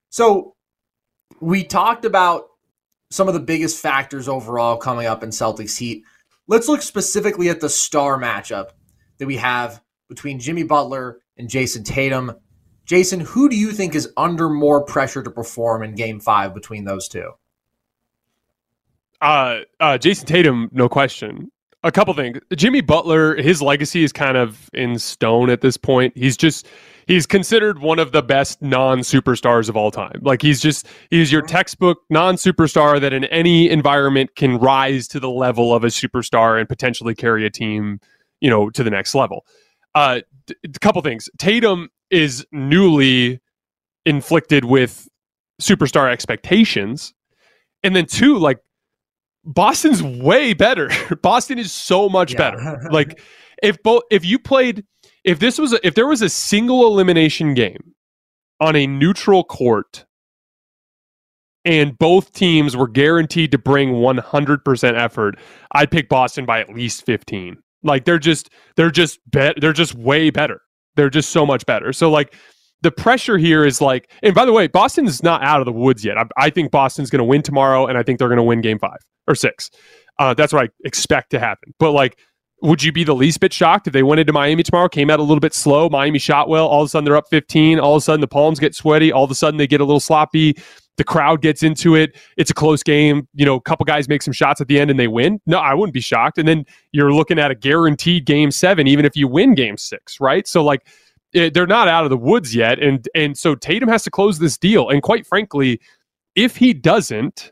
[0.10, 0.54] So
[1.42, 2.46] we talked about
[3.10, 6.04] some of the biggest factors overall coming up in Celtics Heat.
[6.48, 8.70] Let's look specifically at the star matchup
[9.18, 12.34] that we have between Jimmy Butler and Jayson Tatum.
[12.94, 16.86] Jason, who do you think is under more pressure to perform in game five between
[16.86, 17.32] those two?
[19.20, 21.52] Uh, uh, Jayson Tatum, no question.
[21.84, 22.38] A couple things.
[22.56, 26.16] Jimmy Butler, his legacy is kind of in stone at this point.
[26.16, 26.68] He's just
[27.08, 30.20] he's considered one of the best non-superstars of all time.
[30.22, 31.48] Like he's just he's your mm-hmm.
[31.48, 36.70] textbook non-superstar that in any environment can rise to the level of a superstar and
[36.70, 38.00] potentially carry a team,
[38.40, 39.48] you know, to the next level.
[39.96, 40.20] Uh,
[40.64, 41.28] a couple things.
[41.40, 43.42] Tatum is newly
[44.06, 45.08] inflicted with
[45.62, 47.14] superstar expectations.
[47.84, 48.60] And then two, like
[49.44, 50.90] Boston's way better.
[51.22, 52.38] Boston is so much yeah.
[52.38, 52.82] better.
[52.92, 53.20] like
[53.62, 54.86] if both if you played
[55.24, 57.94] if this was a, if there was a single elimination game
[58.60, 60.06] on a neutral court
[61.66, 65.36] and both teams were guaranteed to bring 100% effort,
[65.72, 67.58] I'd pick Boston by at least 15.
[67.84, 70.62] Like they're just they're just bet they're just way better.
[70.96, 71.94] They're just so much better.
[71.94, 72.36] So like
[72.82, 76.04] the pressure here is like, and by the way, Boston's not out of the woods
[76.04, 76.18] yet.
[76.18, 78.62] I, I think Boston's going to win tomorrow, and I think they're going to win
[78.62, 79.72] Game Five or Six.
[80.20, 81.74] Uh, that's what I expect to happen.
[81.80, 82.20] But like,
[82.62, 85.20] would you be the least bit shocked if they went into Miami tomorrow, came out
[85.20, 87.96] a little bit slow, Miami shot well, all of a sudden they're up 15, all
[87.96, 90.00] of a sudden the palms get sweaty, all of a sudden they get a little
[90.00, 90.56] sloppy,
[90.98, 94.22] the crowd gets into it, it's a close game, you know, a couple guys make
[94.22, 95.42] some shots at the end and they win?
[95.46, 96.38] No, I wouldn't be shocked.
[96.38, 100.20] And then you're looking at a guaranteed game seven, even if you win game six,
[100.20, 100.48] right?
[100.48, 100.88] So like
[101.34, 104.40] it, they're not out of the woods yet, and and so Tatum has to close
[104.40, 104.90] this deal.
[104.90, 105.82] And quite frankly,
[106.36, 107.52] if he doesn't,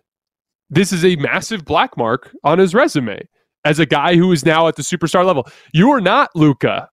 [0.70, 3.28] this is a massive black mark on his resume
[3.66, 5.48] as a guy who is now at the superstar level.
[5.74, 6.90] You are not Luka.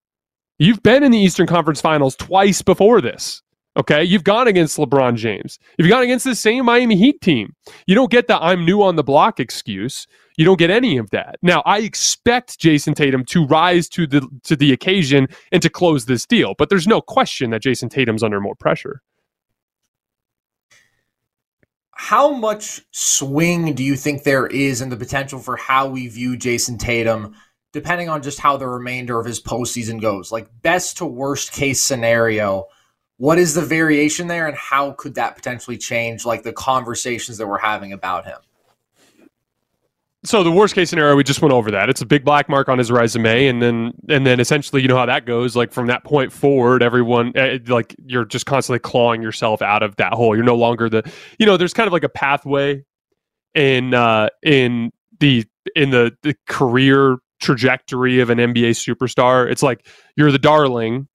[0.59, 3.43] You've been in the Eastern Conference Finals twice before this.
[3.79, 5.61] Okay, you've gone against LeBron James.
[5.79, 7.55] You've gone against the same Miami Heat team.
[7.87, 10.09] You don't get the I'm new on the block excuse.
[10.37, 11.37] You don't get any of that.
[11.43, 16.07] Now, I expect Jayson Tatum to rise to the to the occasion and to close
[16.07, 19.01] this deal, but there's no question that Jayson Tatum's under more pressure.
[21.93, 26.37] How much swing do you think there is in the potential for how we view
[26.37, 27.35] Jayson Tatum,
[27.73, 30.33] depending on just how the remainder of his postseason goes?
[30.33, 32.67] Like best to worst case scenario
[33.19, 37.47] what is the variation there and how could that potentially change like the conversations that
[37.47, 38.39] we're having about him?
[40.25, 41.89] So the worst case scenario we just went over that.
[41.89, 44.97] It's a big black mark on his resume and then and then essentially you know
[44.97, 49.23] how that goes like from that point forward everyone eh, like you're just constantly clawing
[49.23, 50.35] yourself out of that hole.
[50.35, 52.85] You're no longer the you know there's kind of like a pathway
[53.55, 59.51] in uh in the in the the career trajectory of an NBA superstar.
[59.51, 61.09] It's like you're the darling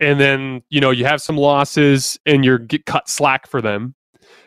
[0.00, 3.94] and then you know you have some losses and you're get cut slack for them.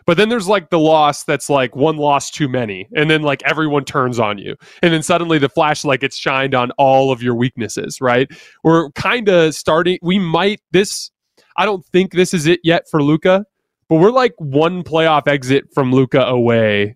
[0.05, 3.43] But then there's like the loss that's like one loss too many and then like
[3.45, 4.55] everyone turns on you.
[4.81, 8.27] And then suddenly the flashlight gets shined on all of your weaknesses right?
[8.63, 11.11] We're kind of starting we might this
[11.57, 13.45] i don't think this is it yet for luka
[13.87, 16.95] but we're like one playoff exit from luka away.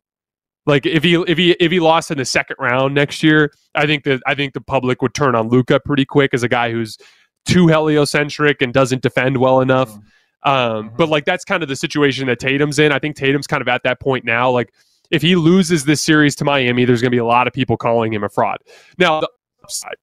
[0.66, 3.86] Like if he if he if he lost in the second round next year i
[3.86, 6.72] think that i think the public would turn on Luka pretty quick as a guy
[6.72, 6.98] who's
[7.46, 9.90] too heliocentric and doesn't defend well enough.
[9.90, 10.50] Mm-hmm.
[10.50, 10.96] Um, mm-hmm.
[10.98, 12.92] But like that's kind of the situation that Tatum's in.
[12.92, 14.50] I think Tatum's kind of at that point now.
[14.50, 14.74] Like
[15.12, 17.78] if he loses this series to Miami, there's going to be a lot of people
[17.78, 18.58] calling him a fraud.
[18.98, 19.30] Now, the
[19.64, 19.96] upside,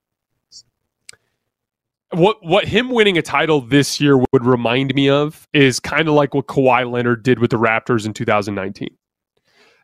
[2.13, 6.15] what what him winning a title this year would remind me of is kind of
[6.15, 8.89] like what Kawhi Leonard did with the Raptors in 2019.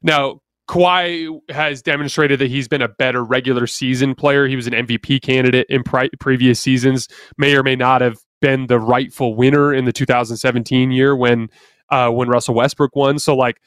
[0.03, 4.49] Now, Kawhi has demonstrated that he's been a better regular season player.
[4.49, 7.09] He was an MVP candidate in pri- previous seasons.
[7.39, 11.49] May or may not have been the rightful winner in the 2017 year when
[11.91, 13.19] uh, when Russell Westbrook won.
[13.19, 13.61] So like,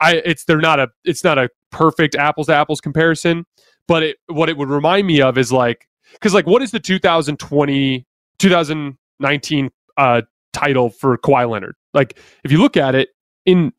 [0.00, 3.46] I it's they're not a it's not a perfect apples to apples comparison,
[3.88, 6.80] but it what it would remind me of is like because like what is the
[6.80, 8.06] 2020
[8.38, 11.76] 2019 uh, title for Kawhi Leonard?
[11.94, 13.10] Like if you look at it
[13.46, 13.72] in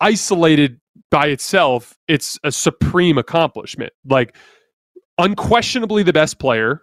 [0.00, 3.92] isolated by itself, it's a supreme accomplishment.
[4.04, 4.36] Like,
[5.18, 6.82] unquestionably the best player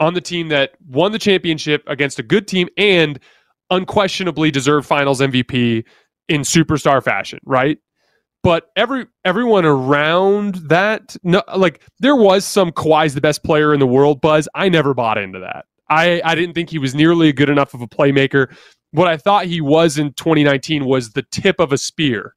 [0.00, 3.18] on the team that won the championship against a good team and
[3.70, 5.84] unquestionably deserved finals MVP
[6.28, 7.78] in superstar fashion, right?
[8.44, 13.80] But every everyone around that, no, like there was some Kawhi's the best player in
[13.80, 14.48] the world buzz.
[14.54, 15.64] I never bought into that.
[15.90, 18.54] I I didn't think he was nearly good enough of a playmaker.
[18.92, 22.34] What I thought he was in 2019 was the tip of a spear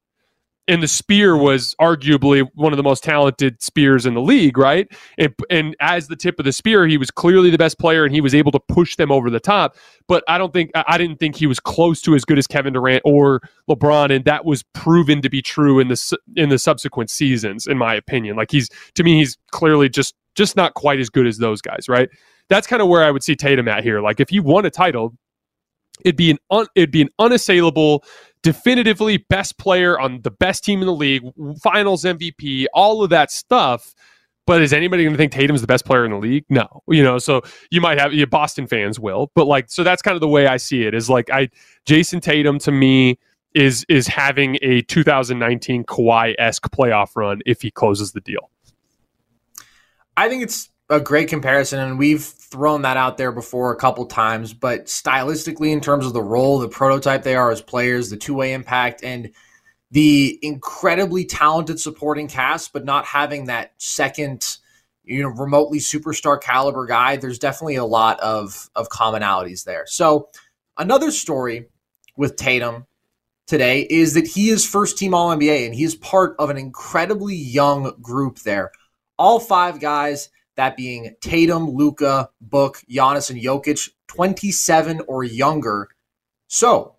[0.68, 4.86] and the spear was arguably one of the most talented spears in the league, right?
[5.18, 8.14] And, and as the tip of the spear, he was clearly the best player, and
[8.14, 9.76] he was able to push them over the top.
[10.06, 12.72] But I don't think I didn't think he was close to as good as Kevin
[12.72, 17.10] Durant or LeBron, and that was proven to be true in the in the subsequent
[17.10, 18.36] seasons, in my opinion.
[18.36, 21.88] Like he's to me, he's clearly just just not quite as good as those guys,
[21.88, 22.08] right?
[22.48, 24.00] That's kind of where I would see Tatum at here.
[24.00, 25.14] Like if he won a title,
[26.04, 28.04] it'd be an un, it'd be an unassailable
[28.42, 31.22] definitively best player on the best team in the league,
[31.62, 33.94] finals MVP, all of that stuff.
[34.44, 36.44] But is anybody going to think Tatum's the best player in the league?
[36.48, 37.18] No, you know.
[37.18, 40.28] So you might have you Boston fans will, but like, so that's kind of the
[40.28, 40.94] way I see it.
[40.94, 41.48] Is like I
[41.86, 43.18] Jayson Tatum to me
[43.54, 48.50] is is having a 2019 Kawhi esque playoff run if he closes the deal.
[50.16, 54.04] I think it's a great comparison, and we've thrown that out there before a couple
[54.06, 54.52] times.
[54.52, 58.34] But stylistically, in terms of the role, the prototype they are as players, the two
[58.34, 59.30] way impact, and
[59.90, 64.58] the incredibly talented supporting cast, but not having that second
[65.04, 67.16] you know, remotely superstar caliber guy.
[67.16, 69.84] There's definitely a lot of of commonalities there.
[69.86, 70.28] So
[70.78, 71.66] another story
[72.16, 72.86] with Tatum
[73.46, 76.56] today is that he is first team All NBA and he is part of an
[76.56, 78.70] incredibly young group there.
[79.18, 85.88] All five guys, that being Tatum, Luka, Book, Giannis, and Jokic, 27 or younger.
[86.48, 86.96] So,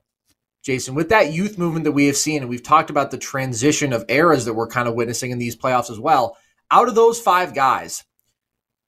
[0.63, 3.93] Jason, with that youth movement that we have seen, and we've talked about the transition
[3.93, 6.37] of eras that we're kind of witnessing in these playoffs as well,
[6.71, 8.03] out of those five guys,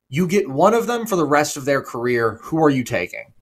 [0.10, 2.40] you get one of them for the rest of their career.
[2.44, 3.34] Who are you taking?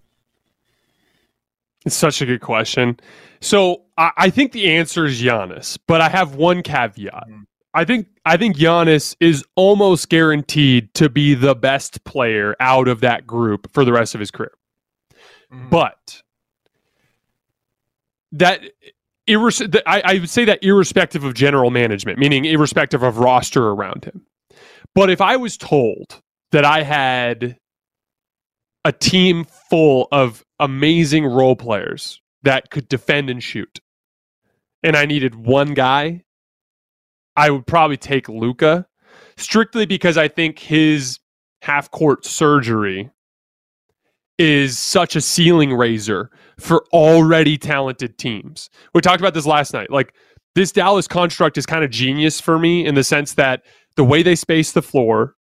[1.85, 2.99] It's such a good question.
[3.41, 7.27] So I, I think the answer is Giannis, but I have one caveat.
[7.27, 7.41] Mm-hmm.
[7.73, 13.01] I think I think Giannis is almost guaranteed to be the best player out of
[13.01, 14.51] that group for the rest of his career.
[15.51, 15.69] Mm-hmm.
[15.69, 16.21] But
[18.33, 18.61] that
[19.27, 24.05] irres- I, I would say that irrespective of general management, meaning irrespective of roster around
[24.05, 24.25] him.
[24.95, 26.21] But if I was told
[26.51, 27.57] that I had
[28.85, 33.79] a team full of amazing role players that could defend and shoot,
[34.83, 36.22] and I needed one guy,
[37.35, 38.85] I would probably take Luka
[39.37, 41.19] strictly because I think his
[41.61, 43.09] half court surgery
[44.37, 46.29] is such a ceiling raiser
[46.59, 48.69] for already talented teams.
[48.93, 49.91] We talked about this last night.
[49.91, 50.13] Like
[50.55, 53.63] this Dallas construct is kind of genius for me in the sense that
[53.95, 55.35] the way they space the floor,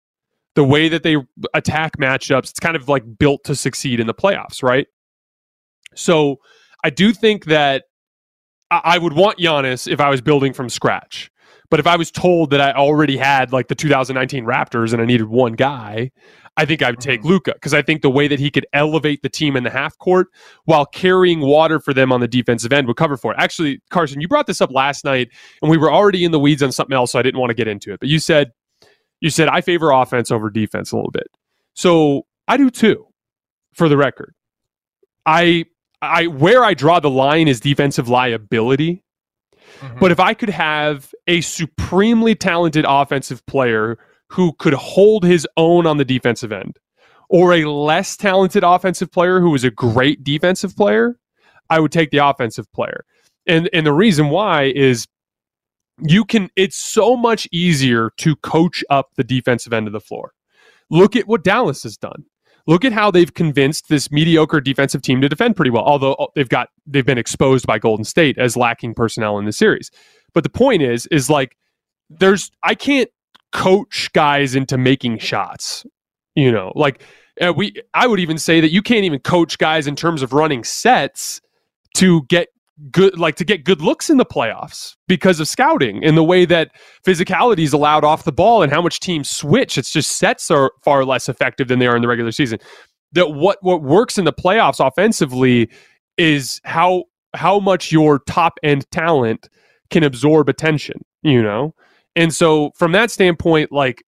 [0.55, 1.17] the way that they
[1.53, 4.87] attack matchups, it's kind of like built to succeed in the playoffs, right?
[5.95, 6.37] So
[6.83, 7.85] I do think that
[8.69, 11.30] I would want Giannis if I was building from scratch.
[11.71, 15.05] But if I was told that I already had like the 2019 Raptors and I
[15.05, 16.11] needed one guy,
[16.57, 17.29] I think I would take mm-hmm.
[17.29, 19.97] Luka because I think the way that he could elevate the team in the half
[19.97, 20.27] court
[20.65, 23.37] while carrying water for them on the defensive end would cover for it.
[23.39, 25.29] Actually, Carson, you brought this up last night,
[25.61, 27.55] and we were already in the weeds on something else, so I didn't want to
[27.55, 28.01] get into it.
[28.01, 28.51] But you said
[29.21, 31.27] you said I favor offense over defense a little bit.
[31.73, 33.07] So I do too,
[33.73, 34.35] for the record.
[35.25, 35.65] I
[36.01, 39.05] I where I draw the line is defensive liability.
[39.81, 39.99] Mm-hmm.
[39.99, 43.97] But if I could have a supremely talented offensive player
[44.29, 46.77] who could hold his own on the defensive end,
[47.29, 51.17] or a less talented offensive player who was a great defensive player,
[51.69, 53.05] I would take the offensive player.
[53.47, 55.07] And and the reason why is
[55.97, 60.33] you can it's so much easier to coach up the defensive end of the floor.
[60.89, 62.25] Look at what Dallas has done.
[62.67, 65.83] Look at how they've convinced this mediocre defensive team to defend pretty well.
[65.83, 69.51] Although uh, they've got they've been exposed by Golden State as lacking personnel in the
[69.51, 69.91] series.
[70.33, 71.57] But the point is is like
[72.09, 73.09] there's I can't
[73.51, 75.85] coach guys into making shots.
[76.35, 77.03] You know, like
[77.41, 80.33] uh, we I would even say that you can't even coach guys in terms of
[80.33, 81.41] running sets
[81.95, 82.49] to get
[82.89, 86.45] good like to get good looks in the playoffs because of scouting and the way
[86.45, 86.71] that
[87.05, 89.77] physicality is allowed off the ball and how much teams switch.
[89.77, 92.59] It's just sets are far less effective than they are in the regular season.
[93.11, 95.69] That what what works in the playoffs offensively
[96.17, 97.03] is how
[97.33, 99.49] how much your top end talent
[99.89, 101.73] can absorb attention you know?
[102.15, 104.03] And so from that standpoint like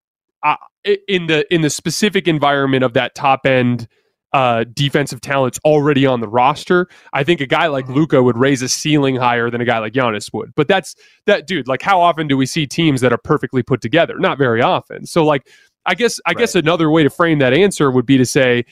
[1.08, 3.88] in the in the specific environment of that top end
[4.34, 8.24] uh, defensive talents already on the roster, I think a guy like mm-hmm.
[8.24, 10.54] Would raise a ceiling higher than a guy like Giannis would.
[10.56, 11.68] But that's that dude.
[11.68, 14.18] Like, how often do we see teams that are perfectly put together?
[14.20, 15.06] Not very often.
[15.06, 15.48] So, like,
[15.86, 16.38] I guess I right.
[16.38, 18.66] guess another way to frame that answer would be to say,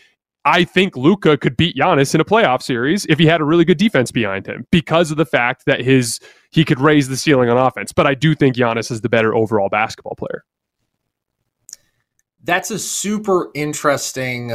[0.46, 3.66] I think Luka could beat Giannis in a playoff series if he had a really
[3.66, 6.20] good defense behind him because of the fact that his
[6.52, 7.92] he could raise the ceiling on offense.
[7.92, 10.44] But I do think Giannis is the better overall basketball player.
[12.44, 14.52] That's a super interesting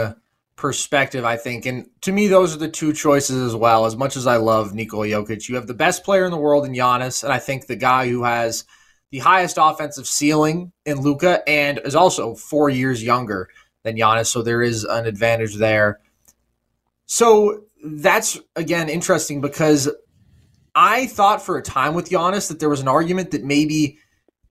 [0.56, 1.66] perspective, I think.
[1.66, 3.84] And to me, those are the two choices as well.
[3.84, 6.64] As much as I love Nikola Jokic, you have the best player in the world
[6.64, 8.64] in Giannis, and I think the guy who has
[9.10, 13.48] the highest offensive ceiling in Luka and is also four years younger
[13.84, 14.26] than Giannis.
[14.26, 16.00] So there is an advantage there.
[17.06, 19.88] So that's again interesting because
[20.74, 23.98] I thought for a time with Giannis that there was an argument that maybe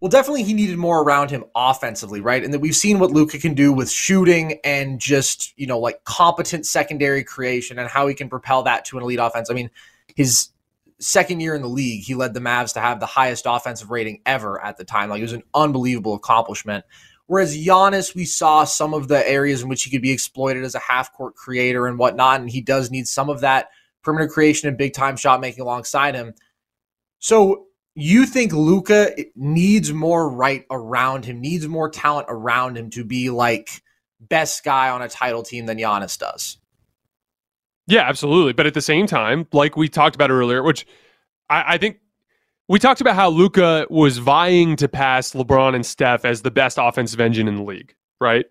[0.02, 2.44] well, definitely he needed more around him offensively, right?
[2.44, 6.04] And that we've seen what Luka can do with shooting and just, you know, like
[6.04, 9.50] competent secondary creation and how he can propel that to an elite offense.
[9.50, 9.70] I mean,
[10.16, 10.50] his
[11.00, 14.22] second year in the league, he led the Mavs to have the highest offensive rating
[14.26, 15.10] ever at the time.
[15.10, 16.84] Like it was an unbelievable accomplishment.
[17.28, 20.76] Whereas Giannis, we saw some of the areas in which he could be exploited as
[20.76, 22.42] a half court creator and whatnot.
[22.42, 23.70] And he does need some of that
[24.04, 26.34] perimeter creation and big time shot making alongside him.
[27.20, 27.65] So
[27.96, 33.30] you think Luka needs more right around him, needs more talent around him to be
[33.30, 33.82] like
[34.20, 36.58] best guy on a title team than Giannis does.
[37.88, 38.54] Yeah, absolutely.
[38.54, 40.86] But at the same time, like we talked about earlier, which
[41.50, 42.00] I, I think
[42.68, 46.78] we talked about how Luka was vying to pass LeBron and Steph as the best
[46.82, 47.96] offensive engine in the league.
[48.20, 48.46] right?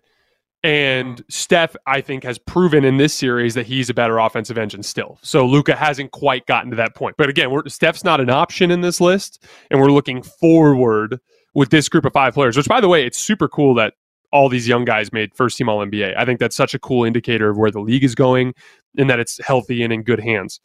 [0.65, 4.81] And Steph, I think, has proven in this series that he's a better offensive engine
[4.81, 5.19] still.
[5.21, 7.17] So Luka hasn't quite gotten to that point.
[7.19, 11.19] But again, Steph's not an option in this list, and we're looking forward
[11.53, 12.57] with this group of five players.
[12.57, 13.93] Which, by the way, it's super cool that
[14.33, 16.17] all these young guys made first team All NBA.
[16.17, 18.55] I think that's such a cool indicator of where the league is going
[18.97, 20.61] and that it's healthy and in good hands.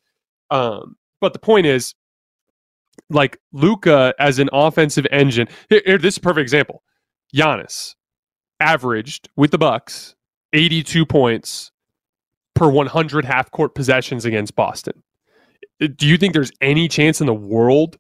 [0.51, 1.95] Um, but the point is,
[3.11, 5.47] like Luka as an offensive engine.
[5.69, 6.83] Here, here, this is a perfect example.
[7.37, 7.97] Giannis
[8.61, 10.15] averaged with the Bucks
[10.53, 11.73] 82 points
[12.55, 15.03] per 100 half court possessions against Boston.
[15.79, 17.97] Do you think there's any chance in the world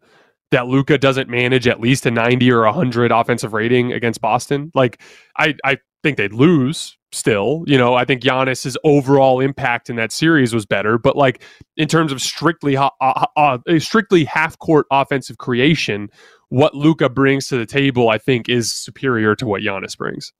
[0.50, 4.70] that Luka doesn't manage at least a 90 or 100 offensive rating against Boston?
[4.74, 5.00] Like
[5.36, 7.64] I I think they'd lose still.
[7.66, 11.42] You know, I think Giannis's overall impact in that series was better, but like
[11.76, 16.10] in terms of strictly uh, uh, strictly half court offensive creation,
[16.48, 20.32] what Luka brings to the table, I think, is superior to what Giannis brings.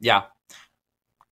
[0.00, 0.22] Yeah.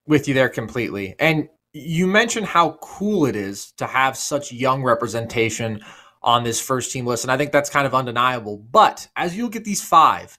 [0.07, 1.15] With you there completely.
[1.19, 5.81] And you mentioned how cool it is to have such young representation
[6.21, 7.23] on this first team list.
[7.23, 8.57] And I think that's kind of undeniable.
[8.57, 10.37] But as you look at these five,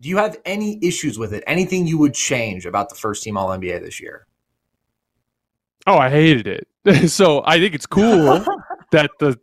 [0.00, 1.44] do you have any issues with it?
[1.46, 4.26] Anything you would change about the first team All NBA this year?
[5.86, 7.10] Oh, I hated it.
[7.10, 8.44] so I think it's cool
[8.92, 9.38] that the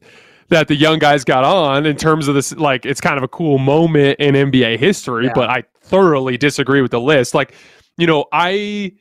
[0.50, 3.28] that the young guys got on in terms of this like it's kind of a
[3.28, 5.32] cool moment in NBA history, yeah.
[5.36, 7.34] but I thoroughly disagree with the list.
[7.34, 7.54] Like
[7.98, 8.94] you know, I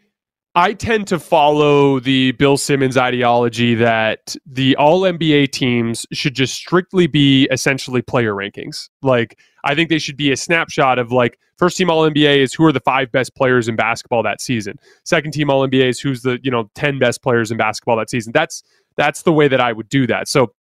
[0.54, 6.54] I tend to follow the Bill Simmons ideology that the all NBA teams should just
[6.54, 8.88] strictly be essentially player rankings.
[9.02, 12.54] Like, I think they should be a snapshot of like first team all NBA is
[12.54, 14.76] who are the five best players in basketball that season.
[15.04, 18.08] Second team all NBA is who's the, you know, 10 best players in basketball that
[18.08, 18.32] season.
[18.32, 18.62] That's
[18.96, 20.26] that's the way that I would do that.
[20.26, 20.54] So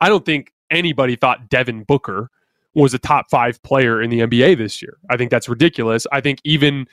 [0.00, 2.28] I don't think anybody thought Devin Booker
[2.74, 4.98] was a top five player in the NBA this year.
[5.08, 6.06] I think that's ridiculous.
[6.10, 6.86] I think even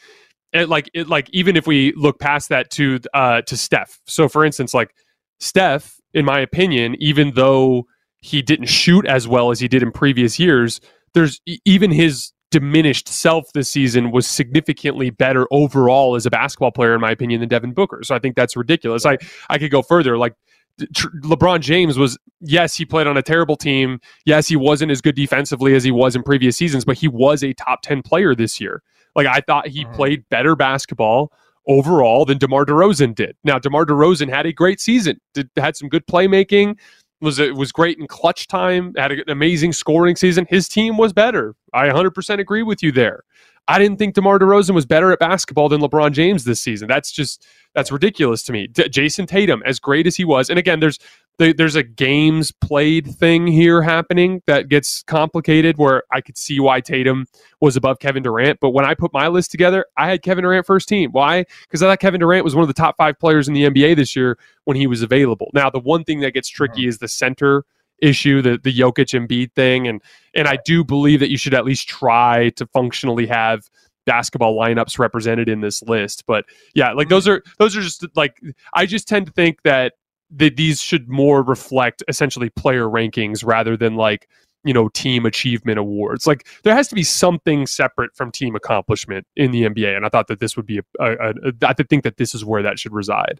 [0.54, 4.00] it, like it, like even if we look past that to uh to Steph.
[4.08, 4.96] So for instance, like
[5.40, 7.86] Steph, in my opinion, even though
[8.22, 10.80] he didn't shoot as well as he did in previous years,
[11.14, 16.94] there's even his diminished self this season was significantly better overall as a basketball player,
[16.94, 18.02] in my opinion, than Devin Booker.
[18.04, 19.06] So I think that's ridiculous.
[19.06, 19.18] I
[19.50, 20.18] I could go further.
[20.18, 20.36] Like
[20.80, 24.00] LeBron James was yes, he played on a terrible team.
[24.26, 27.44] Yes, he wasn't as good defensively as he was in previous seasons, but he was
[27.44, 28.82] a top 10 player this year.
[29.16, 29.94] Like I thought he mm-hmm.
[29.94, 31.32] played better basketball
[31.68, 33.36] overall than DeMar DeRozan did.
[33.44, 35.20] Now DeMar DeRozan had a great season.
[35.34, 36.78] Did, had some good playmaking.
[37.22, 38.94] Was it was great in clutch time.
[38.98, 40.46] Had an amazing scoring season.
[40.50, 41.56] His team was better.
[41.74, 43.24] I 100% agree with you there.
[43.68, 46.88] I didn't think DeMar DeRozan was better at basketball than LeBron James this season.
[46.88, 48.68] That's just that's ridiculous to me.
[48.68, 51.00] D- Jayson Tatum, as great as he was, and again, there's
[51.40, 55.78] there's a games played thing here happening that gets complicated.
[55.78, 57.26] Where I could see why Tatum
[57.62, 60.66] was above Kevin Durant, but when I put my list together, I had Kevin Durant
[60.66, 61.12] first team.
[61.12, 61.46] Why?
[61.64, 63.96] Because I thought Kevin Durant was one of the top five players in the NBA
[63.96, 65.50] this year when he was available.
[65.54, 67.66] Now, the one thing that gets tricky is the center
[68.02, 70.02] issue, the the Jokic Embiid thing, and
[70.36, 73.70] and I do believe that you should at least try to functionally have
[74.06, 76.26] basketball lineups represented in this list.
[76.28, 78.40] But yeah, like those are those are just like
[78.74, 79.94] I just tend to think that
[80.32, 84.28] that these should more reflect essentially player rankings rather than like
[84.64, 89.28] you know team achievement awards like there has to be something separate from team accomplishment
[89.36, 92.46] in the nba and i thought that this would be i think that this is
[92.46, 93.40] where that should reside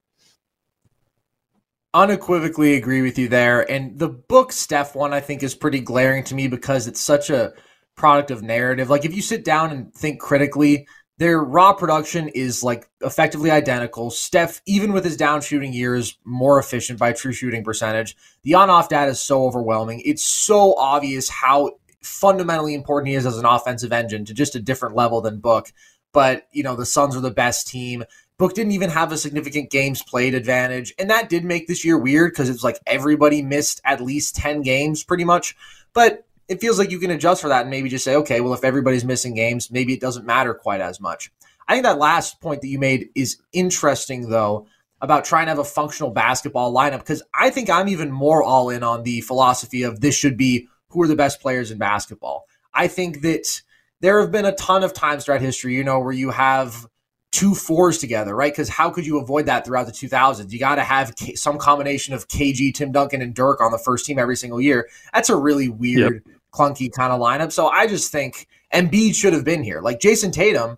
[1.94, 3.70] unequivocally agree with you there.
[3.70, 7.30] And the book Steph one, I think, is pretty glaring to me because it's such
[7.30, 7.54] a
[7.96, 8.90] product of narrative.
[8.90, 10.88] Like if you sit down and think critically,
[11.20, 14.10] their raw production is like effectively identical.
[14.10, 18.18] Steph, even with his down shooting year, is more efficient by true shooting percentage.
[18.42, 20.02] The on off data is so overwhelming.
[20.04, 21.72] It's so obvious how
[22.02, 25.72] fundamentally important he is as an offensive engine to just a different level than Book.
[26.14, 28.04] But, you know, the Suns are the best team.
[28.38, 30.94] Book didn't even have a significant games played advantage.
[30.98, 34.62] And that did make this year weird because it's like everybody missed at least 10
[34.62, 35.56] games pretty much.
[35.94, 38.54] But it feels like you can adjust for that and maybe just say, okay, well,
[38.54, 41.32] if everybody's missing games, maybe it doesn't matter quite as much.
[41.68, 44.68] I think that last point that you made is interesting, though,
[45.00, 48.70] about trying to have a functional basketball lineup because I think I'm even more all
[48.70, 52.46] in on the philosophy of this should be who are the best players in basketball.
[52.74, 53.62] I think that
[54.02, 56.88] there have been a ton of times throughout history, you know, where you have
[57.34, 58.54] two fours together, right?
[58.54, 60.52] Because how could you avoid that throughout the 2000s?
[60.52, 63.80] You got to have K- some combination of KG, Tim Duncan, and Dirk on the
[63.80, 64.88] first team every single year.
[65.14, 66.36] That's a really weird, yep.
[66.54, 67.52] clunky kind of lineup.
[67.52, 69.82] So I just think Embiid should have been here.
[69.82, 70.78] Like Jayson Tatum,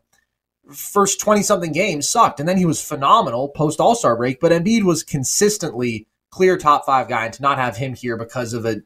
[0.72, 4.40] first 20 something games sucked, and then he was phenomenal post All Star break.
[4.40, 8.54] But Embiid was consistently clear top five guy, and to not have him here because
[8.54, 8.78] of a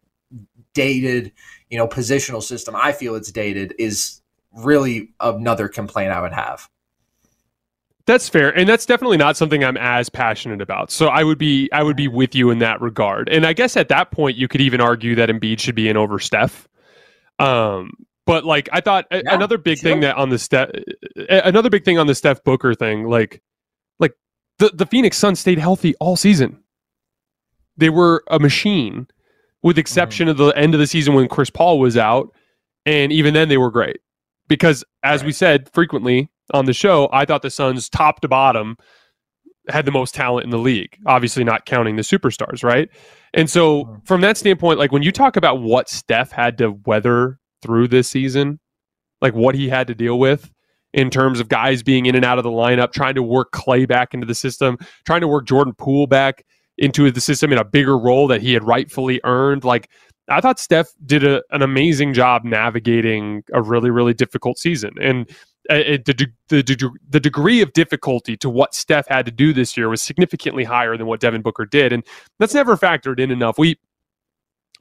[0.74, 1.32] dated,
[1.70, 4.22] you know, positional system, I feel it's dated, is
[4.54, 6.68] really another complaint I would have.
[8.10, 10.90] That's fair, and that's definitely not something I'm as passionate about.
[10.90, 13.30] So I would be I would be with you in that regard.
[13.30, 15.96] And I guess at that point you could even argue that Embiid should be in
[15.96, 16.68] over Steph.
[17.38, 17.92] Um,
[18.26, 19.92] but like I thought yeah, another big sure.
[19.92, 20.72] thing that on the Steph
[21.30, 23.44] another big thing on the Steph Booker thing, like
[24.00, 24.14] like
[24.58, 26.64] the the Phoenix Suns stayed healthy all season.
[27.78, 29.06] They were a machine,
[29.62, 30.42] with exception mm-hmm.
[30.42, 32.34] of the end of the season when Chris Paul was out,
[32.88, 34.00] and even then they were great
[34.48, 35.28] because as right.
[35.28, 38.78] we said frequently on the show, I thought the Suns, top to bottom,
[39.70, 40.98] had the most talent in the league.
[41.06, 42.90] Obviously, not counting the superstars, right?
[43.34, 44.00] And so, mm-hmm.
[44.06, 48.10] from that standpoint, like when you talk about what Steph had to weather through this
[48.10, 48.60] season,
[49.22, 50.52] like what he had to deal with
[50.94, 53.88] in terms of guys being in and out of the lineup, trying to work Klay
[53.88, 56.44] back into the system, trying to work Jordan Poole back
[56.78, 59.64] into the system in a bigger role that he had rightfully earned.
[59.64, 59.90] Like,
[60.30, 64.92] I thought Steph did a, an amazing job navigating a really, really difficult season.
[65.02, 65.30] And
[65.70, 70.02] the, the, the degree of difficulty to what Steph had to do this year was
[70.02, 72.04] significantly higher than what Devin Booker did, and
[72.40, 73.58] that's never factored in enough.
[73.58, 73.80] We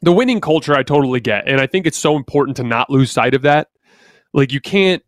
[0.01, 3.11] the winning culture I totally get, and I think it's so important to not lose
[3.11, 3.68] sight of that.
[4.32, 5.03] Like you can't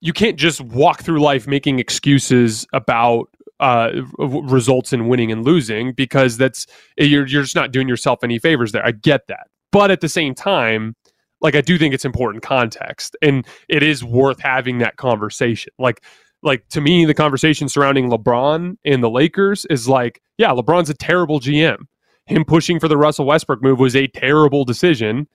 [0.00, 5.92] you can't just walk through life making excuses about uh, results in winning and losing
[5.92, 6.66] because that's
[6.96, 8.86] you're you're just not doing yourself any favors there.
[8.86, 10.94] I get that, but at the same time
[11.40, 15.72] like I do think it's important context and it is worth having that conversation.
[15.78, 16.02] Like
[16.42, 20.94] like to me the conversation surrounding LeBron and the Lakers is like, yeah, LeBron's a
[20.94, 21.78] terrible GM.
[22.26, 25.26] Him pushing for the Russell Westbrook move was a terrible decision.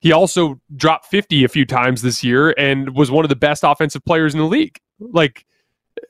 [0.00, 3.64] He also dropped 50 a few times this year and was one of the best
[3.64, 4.78] offensive players in the league.
[5.00, 5.44] Like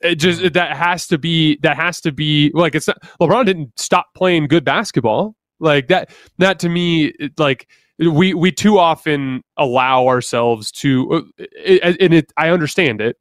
[0.01, 3.77] it just that has to be that has to be like it's not, LeBron didn't
[3.79, 5.35] stop playing good basketball.
[5.59, 7.67] Like that that to me like
[7.99, 11.43] we we too often allow ourselves to uh,
[11.99, 13.17] and it I understand it.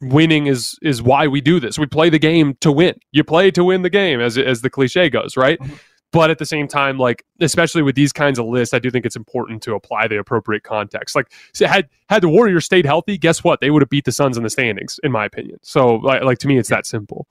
[0.00, 1.78] Winning is is why we do this.
[1.78, 2.94] We play the game to win.
[3.12, 5.58] You play to win the game as as the cliche goes right?
[5.60, 5.74] Mm-hmm.
[6.12, 9.06] but at the same time like especially with these kinds of lists i do think
[9.06, 11.14] it's important to apply the appropriate context.
[11.14, 11.30] Like
[11.60, 13.60] had had the warriors stayed healthy guess what?
[13.60, 15.58] They would have beat the suns in the standings in my opinion.
[15.62, 17.28] So like, like to me it's that simple.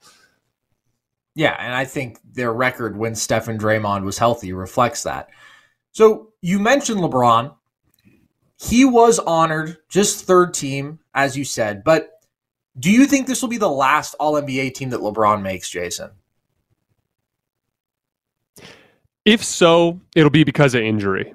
[1.33, 5.29] Yeah and i think their record when stephen draymond was healthy reflects that
[5.91, 7.55] so you mentioned LeBron.
[8.59, 11.83] He was honored, just third team, as you said.
[11.83, 12.11] But
[12.79, 16.11] do you think this will be the last All NBA team that LeBron makes, Jason?
[19.25, 21.33] If so, it'll be because of injury.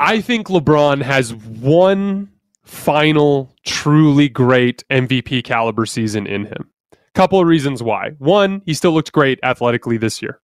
[0.00, 2.30] I think LeBron has one
[2.64, 6.70] final, truly great MVP caliber season in him.
[7.14, 8.10] Couple of reasons why.
[8.18, 10.40] One, he still looked great athletically this year.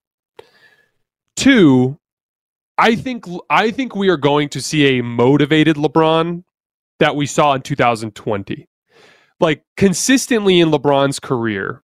[1.35, 1.99] Two,
[2.77, 6.43] I think I think we are going to see a motivated LeBron
[6.99, 8.67] that we saw in 2020.
[9.39, 11.83] Like consistently in LeBron's career,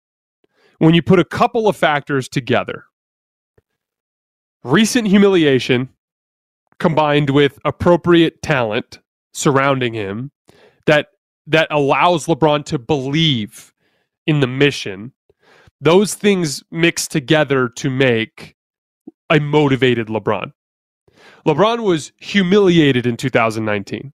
[0.79, 2.85] when you put a couple of factors together,
[4.65, 5.91] recent humiliation
[6.79, 9.01] combined with appropriate talent
[9.33, 10.31] surrounding him
[10.87, 11.09] that
[11.47, 13.73] that allows LeBron to believe
[14.27, 15.13] in the mission,
[15.81, 18.55] those things mix together to make
[19.29, 20.53] a motivated LeBron.
[21.47, 24.13] LeBron was humiliated in 2019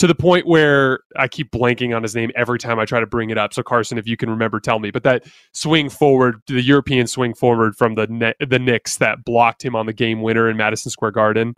[0.00, 3.06] to the point where I keep blanking on his name every time I try to
[3.06, 3.52] bring it up.
[3.52, 4.90] So Carson, if you can remember, tell me.
[4.90, 9.62] But that swing forward, the European swing forward from the ne- the Knicks that blocked
[9.62, 11.54] him on the game winner in Madison Square Garden.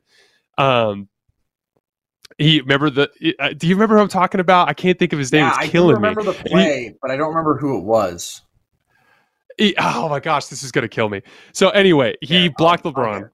[0.59, 1.09] Um,
[2.37, 3.35] he remember the.
[3.39, 4.69] Uh, do you remember who I'm talking about?
[4.69, 5.45] I can't think of his name.
[5.45, 6.33] Yeah, it's killing I remember me.
[6.33, 8.43] the play, he, but I don't remember who it was.
[9.57, 11.23] He, oh my gosh, this is gonna kill me.
[11.53, 13.31] So anyway, he yeah, blocked I'll, LeBron.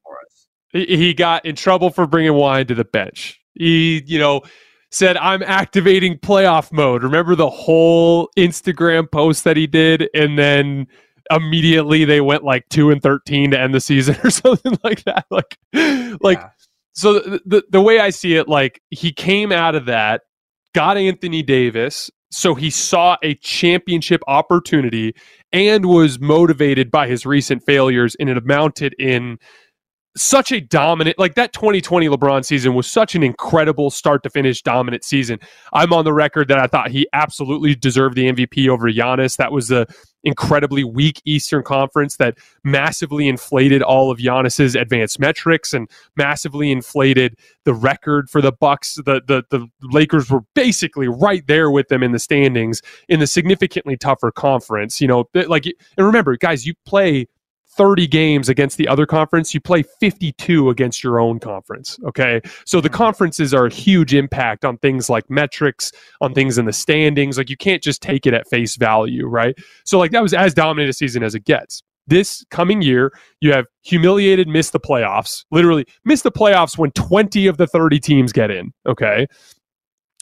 [0.72, 3.40] He got in trouble for bringing wine to the bench.
[3.54, 4.42] He, you know,
[4.90, 7.02] said, I'm activating playoff mode.
[7.02, 10.08] Remember the whole Instagram post that he did?
[10.14, 10.86] And then
[11.30, 15.26] immediately they went like 2 and 13 to end the season or something like that.
[15.30, 15.58] Like,
[16.20, 16.50] like, yeah.
[16.92, 20.22] so the, the, the way I see it, like, he came out of that,
[20.74, 22.10] got Anthony Davis.
[22.30, 25.14] So he saw a championship opportunity
[25.50, 29.38] and was motivated by his recent failures, and it amounted in
[30.18, 34.62] such a dominant like that 2020 LeBron season was such an incredible start to finish
[34.62, 35.38] dominant season.
[35.72, 39.36] I'm on the record that I thought he absolutely deserved the MVP over Giannis.
[39.36, 39.86] That was a
[40.24, 47.36] incredibly weak Eastern Conference that massively inflated all of Giannis's advanced metrics and massively inflated
[47.64, 48.96] the record for the Bucks.
[48.96, 53.26] The the the Lakers were basically right there with them in the standings in the
[53.26, 55.00] significantly tougher conference.
[55.00, 57.26] You know, like and remember, guys, you play
[57.78, 61.98] 30 games against the other conference, you play 52 against your own conference.
[62.04, 62.42] Okay.
[62.66, 62.96] So the mm-hmm.
[62.96, 67.38] conferences are a huge impact on things like metrics, on things in the standings.
[67.38, 69.56] Like you can't just take it at face value, right?
[69.84, 71.82] So, like, that was as dominant a season as it gets.
[72.08, 77.46] This coming year, you have humiliated, missed the playoffs, literally missed the playoffs when 20
[77.46, 78.72] of the 30 teams get in.
[78.86, 79.26] Okay.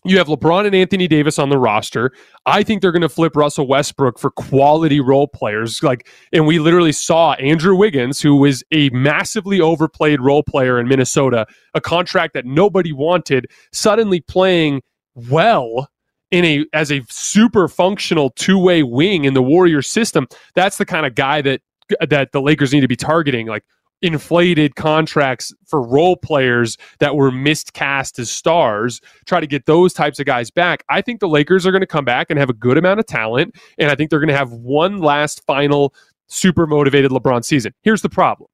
[0.07, 2.13] You have LeBron and Anthony Davis on the roster.
[2.47, 5.83] I think they're going to flip Russell Westbrook for quality role players.
[5.83, 10.87] Like, and we literally saw Andrew Wiggins, who was a massively overplayed role player in
[10.87, 14.83] Minnesota, a contract that nobody wanted, suddenly playing
[15.15, 15.89] well
[16.31, 20.27] in a as a super functional two-way wing in the Warriors system.
[20.55, 21.61] That's the kind of guy that
[22.09, 23.47] that the Lakers need to be targeting.
[23.47, 23.65] Like
[24.03, 30.19] inflated contracts for role players that were miscast as stars, try to get those types
[30.21, 30.85] of guys back.
[30.89, 33.07] I think the Lakers are going to come back and have a good amount of
[33.07, 33.57] talent.
[33.79, 35.95] And I think they're going to have one last final
[36.29, 37.73] super motivated LeBron season.
[37.83, 38.49] Here's the problem.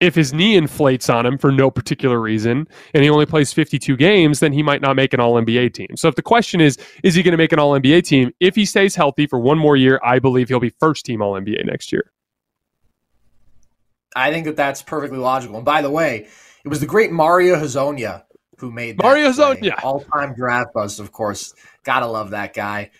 [0.00, 3.96] If his knee inflates on him for no particular reason and he only plays 52
[3.96, 5.90] games, then he might not make an all NBA team.
[5.96, 8.32] So if the question is, is he going to make an all NBA team?
[8.40, 11.34] If he stays healthy for one more year, I believe he'll be first team all
[11.34, 12.10] NBA next year.
[14.14, 15.56] I think that that's perfectly logical.
[15.56, 16.28] And by the way,
[16.64, 18.24] it was the great Mario Hezonja
[18.62, 21.00] who made Mario Hezonja, all-time draft bust.
[21.00, 21.52] Of course,
[21.82, 22.90] gotta love that guy.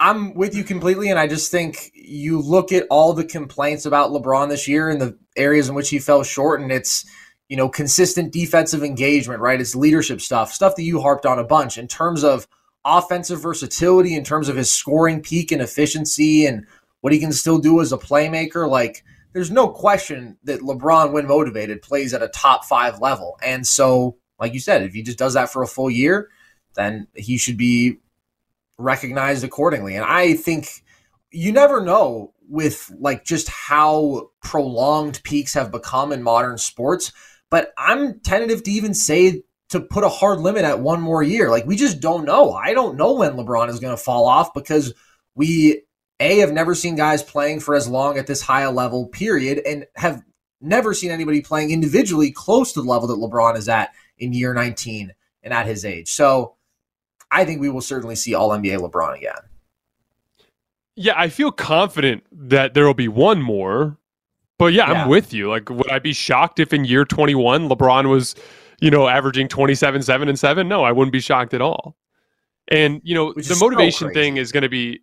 [0.00, 4.10] I'm with you completely, and I just think you look at all the complaints about
[4.10, 7.06] LeBron this year and the areas in which he fell short, and it's
[7.48, 9.60] you know consistent defensive engagement, right?
[9.60, 12.48] It's leadership stuff, stuff that you harped on a bunch in terms of
[12.84, 16.66] offensive versatility, in terms of his scoring peak and efficiency, and
[17.00, 21.26] what he can still do as a playmaker, like there's no question that LeBron, when
[21.26, 23.38] motivated, plays at a top five level.
[23.42, 26.28] And so, like you said, if he just does that for a full year,
[26.74, 27.98] then he should be
[28.78, 29.96] recognized accordingly.
[29.96, 30.84] And I think
[31.30, 37.12] you never know with like just how prolonged peaks have become in modern sports.
[37.50, 41.50] But I'm tentative to even say to put a hard limit at one more year.
[41.50, 42.52] Like we just don't know.
[42.52, 44.92] I don't know when LeBron is going to fall off because
[45.34, 45.82] we
[46.22, 49.60] a, have never seen guys playing for as long at this high a level, period,
[49.66, 50.22] and have
[50.60, 54.54] never seen anybody playing individually close to the level that LeBron is at in year
[54.54, 55.12] 19
[55.42, 56.10] and at his age.
[56.10, 56.54] So
[57.30, 59.34] I think we will certainly see all NBA LeBron again.
[60.94, 63.96] Yeah, I feel confident that there will be one more.
[64.58, 65.48] But yeah, yeah, I'm with you.
[65.48, 68.36] Like, would I be shocked if in year 21 LeBron was,
[68.80, 70.68] you know, averaging 27, 7, and 7?
[70.68, 71.96] No, I wouldn't be shocked at all.
[72.68, 75.00] And, you know, Which the motivation so thing is going to be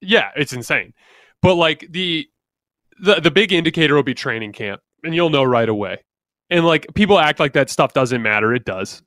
[0.00, 0.92] yeah, it's insane.
[1.42, 2.28] But like the
[3.00, 5.98] the the big indicator will be training camp, and you'll know right away.
[6.50, 8.54] And like people act like that stuff doesn't matter.
[8.54, 9.02] It does.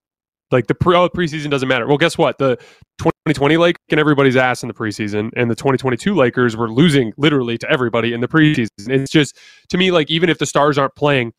[0.52, 1.88] Like the pre- preseason doesn't matter.
[1.88, 2.38] Well, guess what?
[2.38, 2.58] The
[3.00, 7.58] 2020 Lake and everybody's ass in the preseason, and the 2022 Lakers were losing literally
[7.58, 8.70] to everybody in the preseason.
[8.89, 9.38] It's just
[9.70, 11.34] to me like even if the stars aren't playing,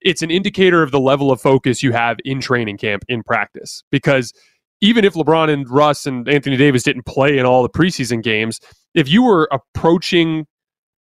[0.00, 3.82] it's an indicator of the level of focus you have in training camp in practice
[3.90, 4.32] because
[4.80, 8.60] even if LeBron and Russ and Anthony Davis didn't play in all the preseason games,
[8.94, 10.46] if you were approaching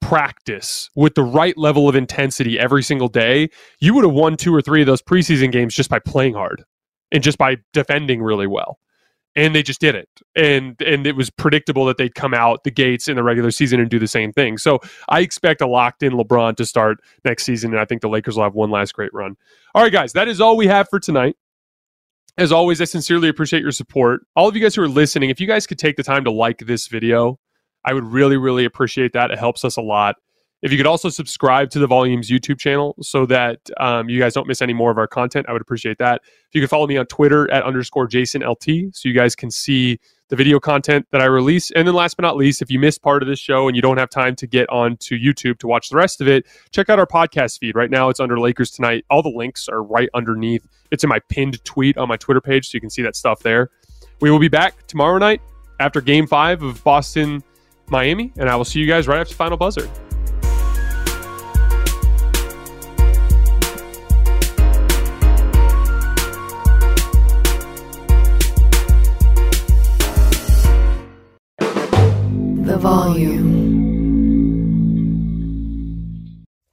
[0.02, 4.54] practice with the right level of intensity every single day, you would have won two
[4.54, 6.64] or three of those preseason games just by playing hard
[7.12, 8.80] and just by defending really well.
[9.36, 10.10] And they just did it.
[10.36, 13.80] And and it was predictable that they'd come out the gates in the regular season
[13.80, 14.60] and do the same thing.
[14.60, 14.80] So
[15.10, 17.72] I expect a locked in LeBron to start next season.
[17.72, 19.36] And I think the Lakers will have one last great run.
[19.74, 21.36] All right, guys, that is all we have for tonight.
[22.38, 24.22] As always, I sincerely appreciate your support.
[24.36, 26.32] All of you guys who are listening, if you guys could take the time to
[26.32, 27.40] like this video,
[27.86, 29.32] I would really, really appreciate that.
[29.32, 30.16] It helps us a lot.
[30.62, 34.34] If you could also subscribe to the Volumes YouTube channel so that um, you guys
[34.34, 36.22] don't miss any more of our content, I would appreciate that.
[36.24, 39.52] If you could follow me on Twitter at underscore Jason LT so you guys can
[39.52, 41.70] see the video content that I release.
[41.72, 43.82] And then last but not least, if you missed part of this show and you
[43.82, 46.98] don't have time to get onto YouTube to watch the rest of it, check out
[46.98, 47.76] our podcast feed.
[47.76, 49.04] Right now it's under Lakers Tonight.
[49.10, 50.66] All the links are right underneath.
[50.92, 53.42] It's in my pinned tweet on my Twitter page, so you can see that stuff
[53.42, 53.70] there.
[54.22, 55.42] We will be back tomorrow night
[55.82, 57.44] after game five of Boston
[57.88, 59.90] Miami, and I will see you guys right after final buzzer.
[72.66, 73.64] The volume.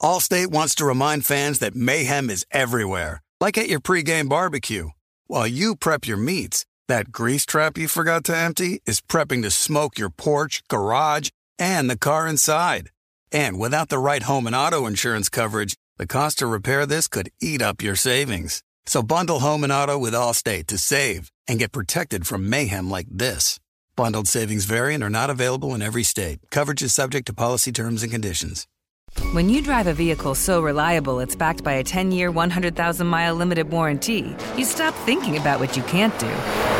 [0.02, 4.90] Allstate wants to remind fans that mayhem is everywhere, like at your pregame barbecue.
[5.26, 9.50] While you prep your meats, that grease trap you forgot to empty is prepping to
[9.50, 12.90] smoke your porch, garage, and the car inside.
[13.30, 17.30] And without the right home and auto insurance coverage, the cost to repair this could
[17.40, 18.64] eat up your savings.
[18.86, 23.06] So bundle home and auto with Allstate to save and get protected from mayhem like
[23.08, 23.60] this.
[23.94, 26.40] Bundled savings variant are not available in every state.
[26.50, 28.66] Coverage is subject to policy terms and conditions.
[29.32, 33.36] When you drive a vehicle so reliable it's backed by a 10 year, 100,000 mile
[33.36, 36.79] limited warranty, you stop thinking about what you can't do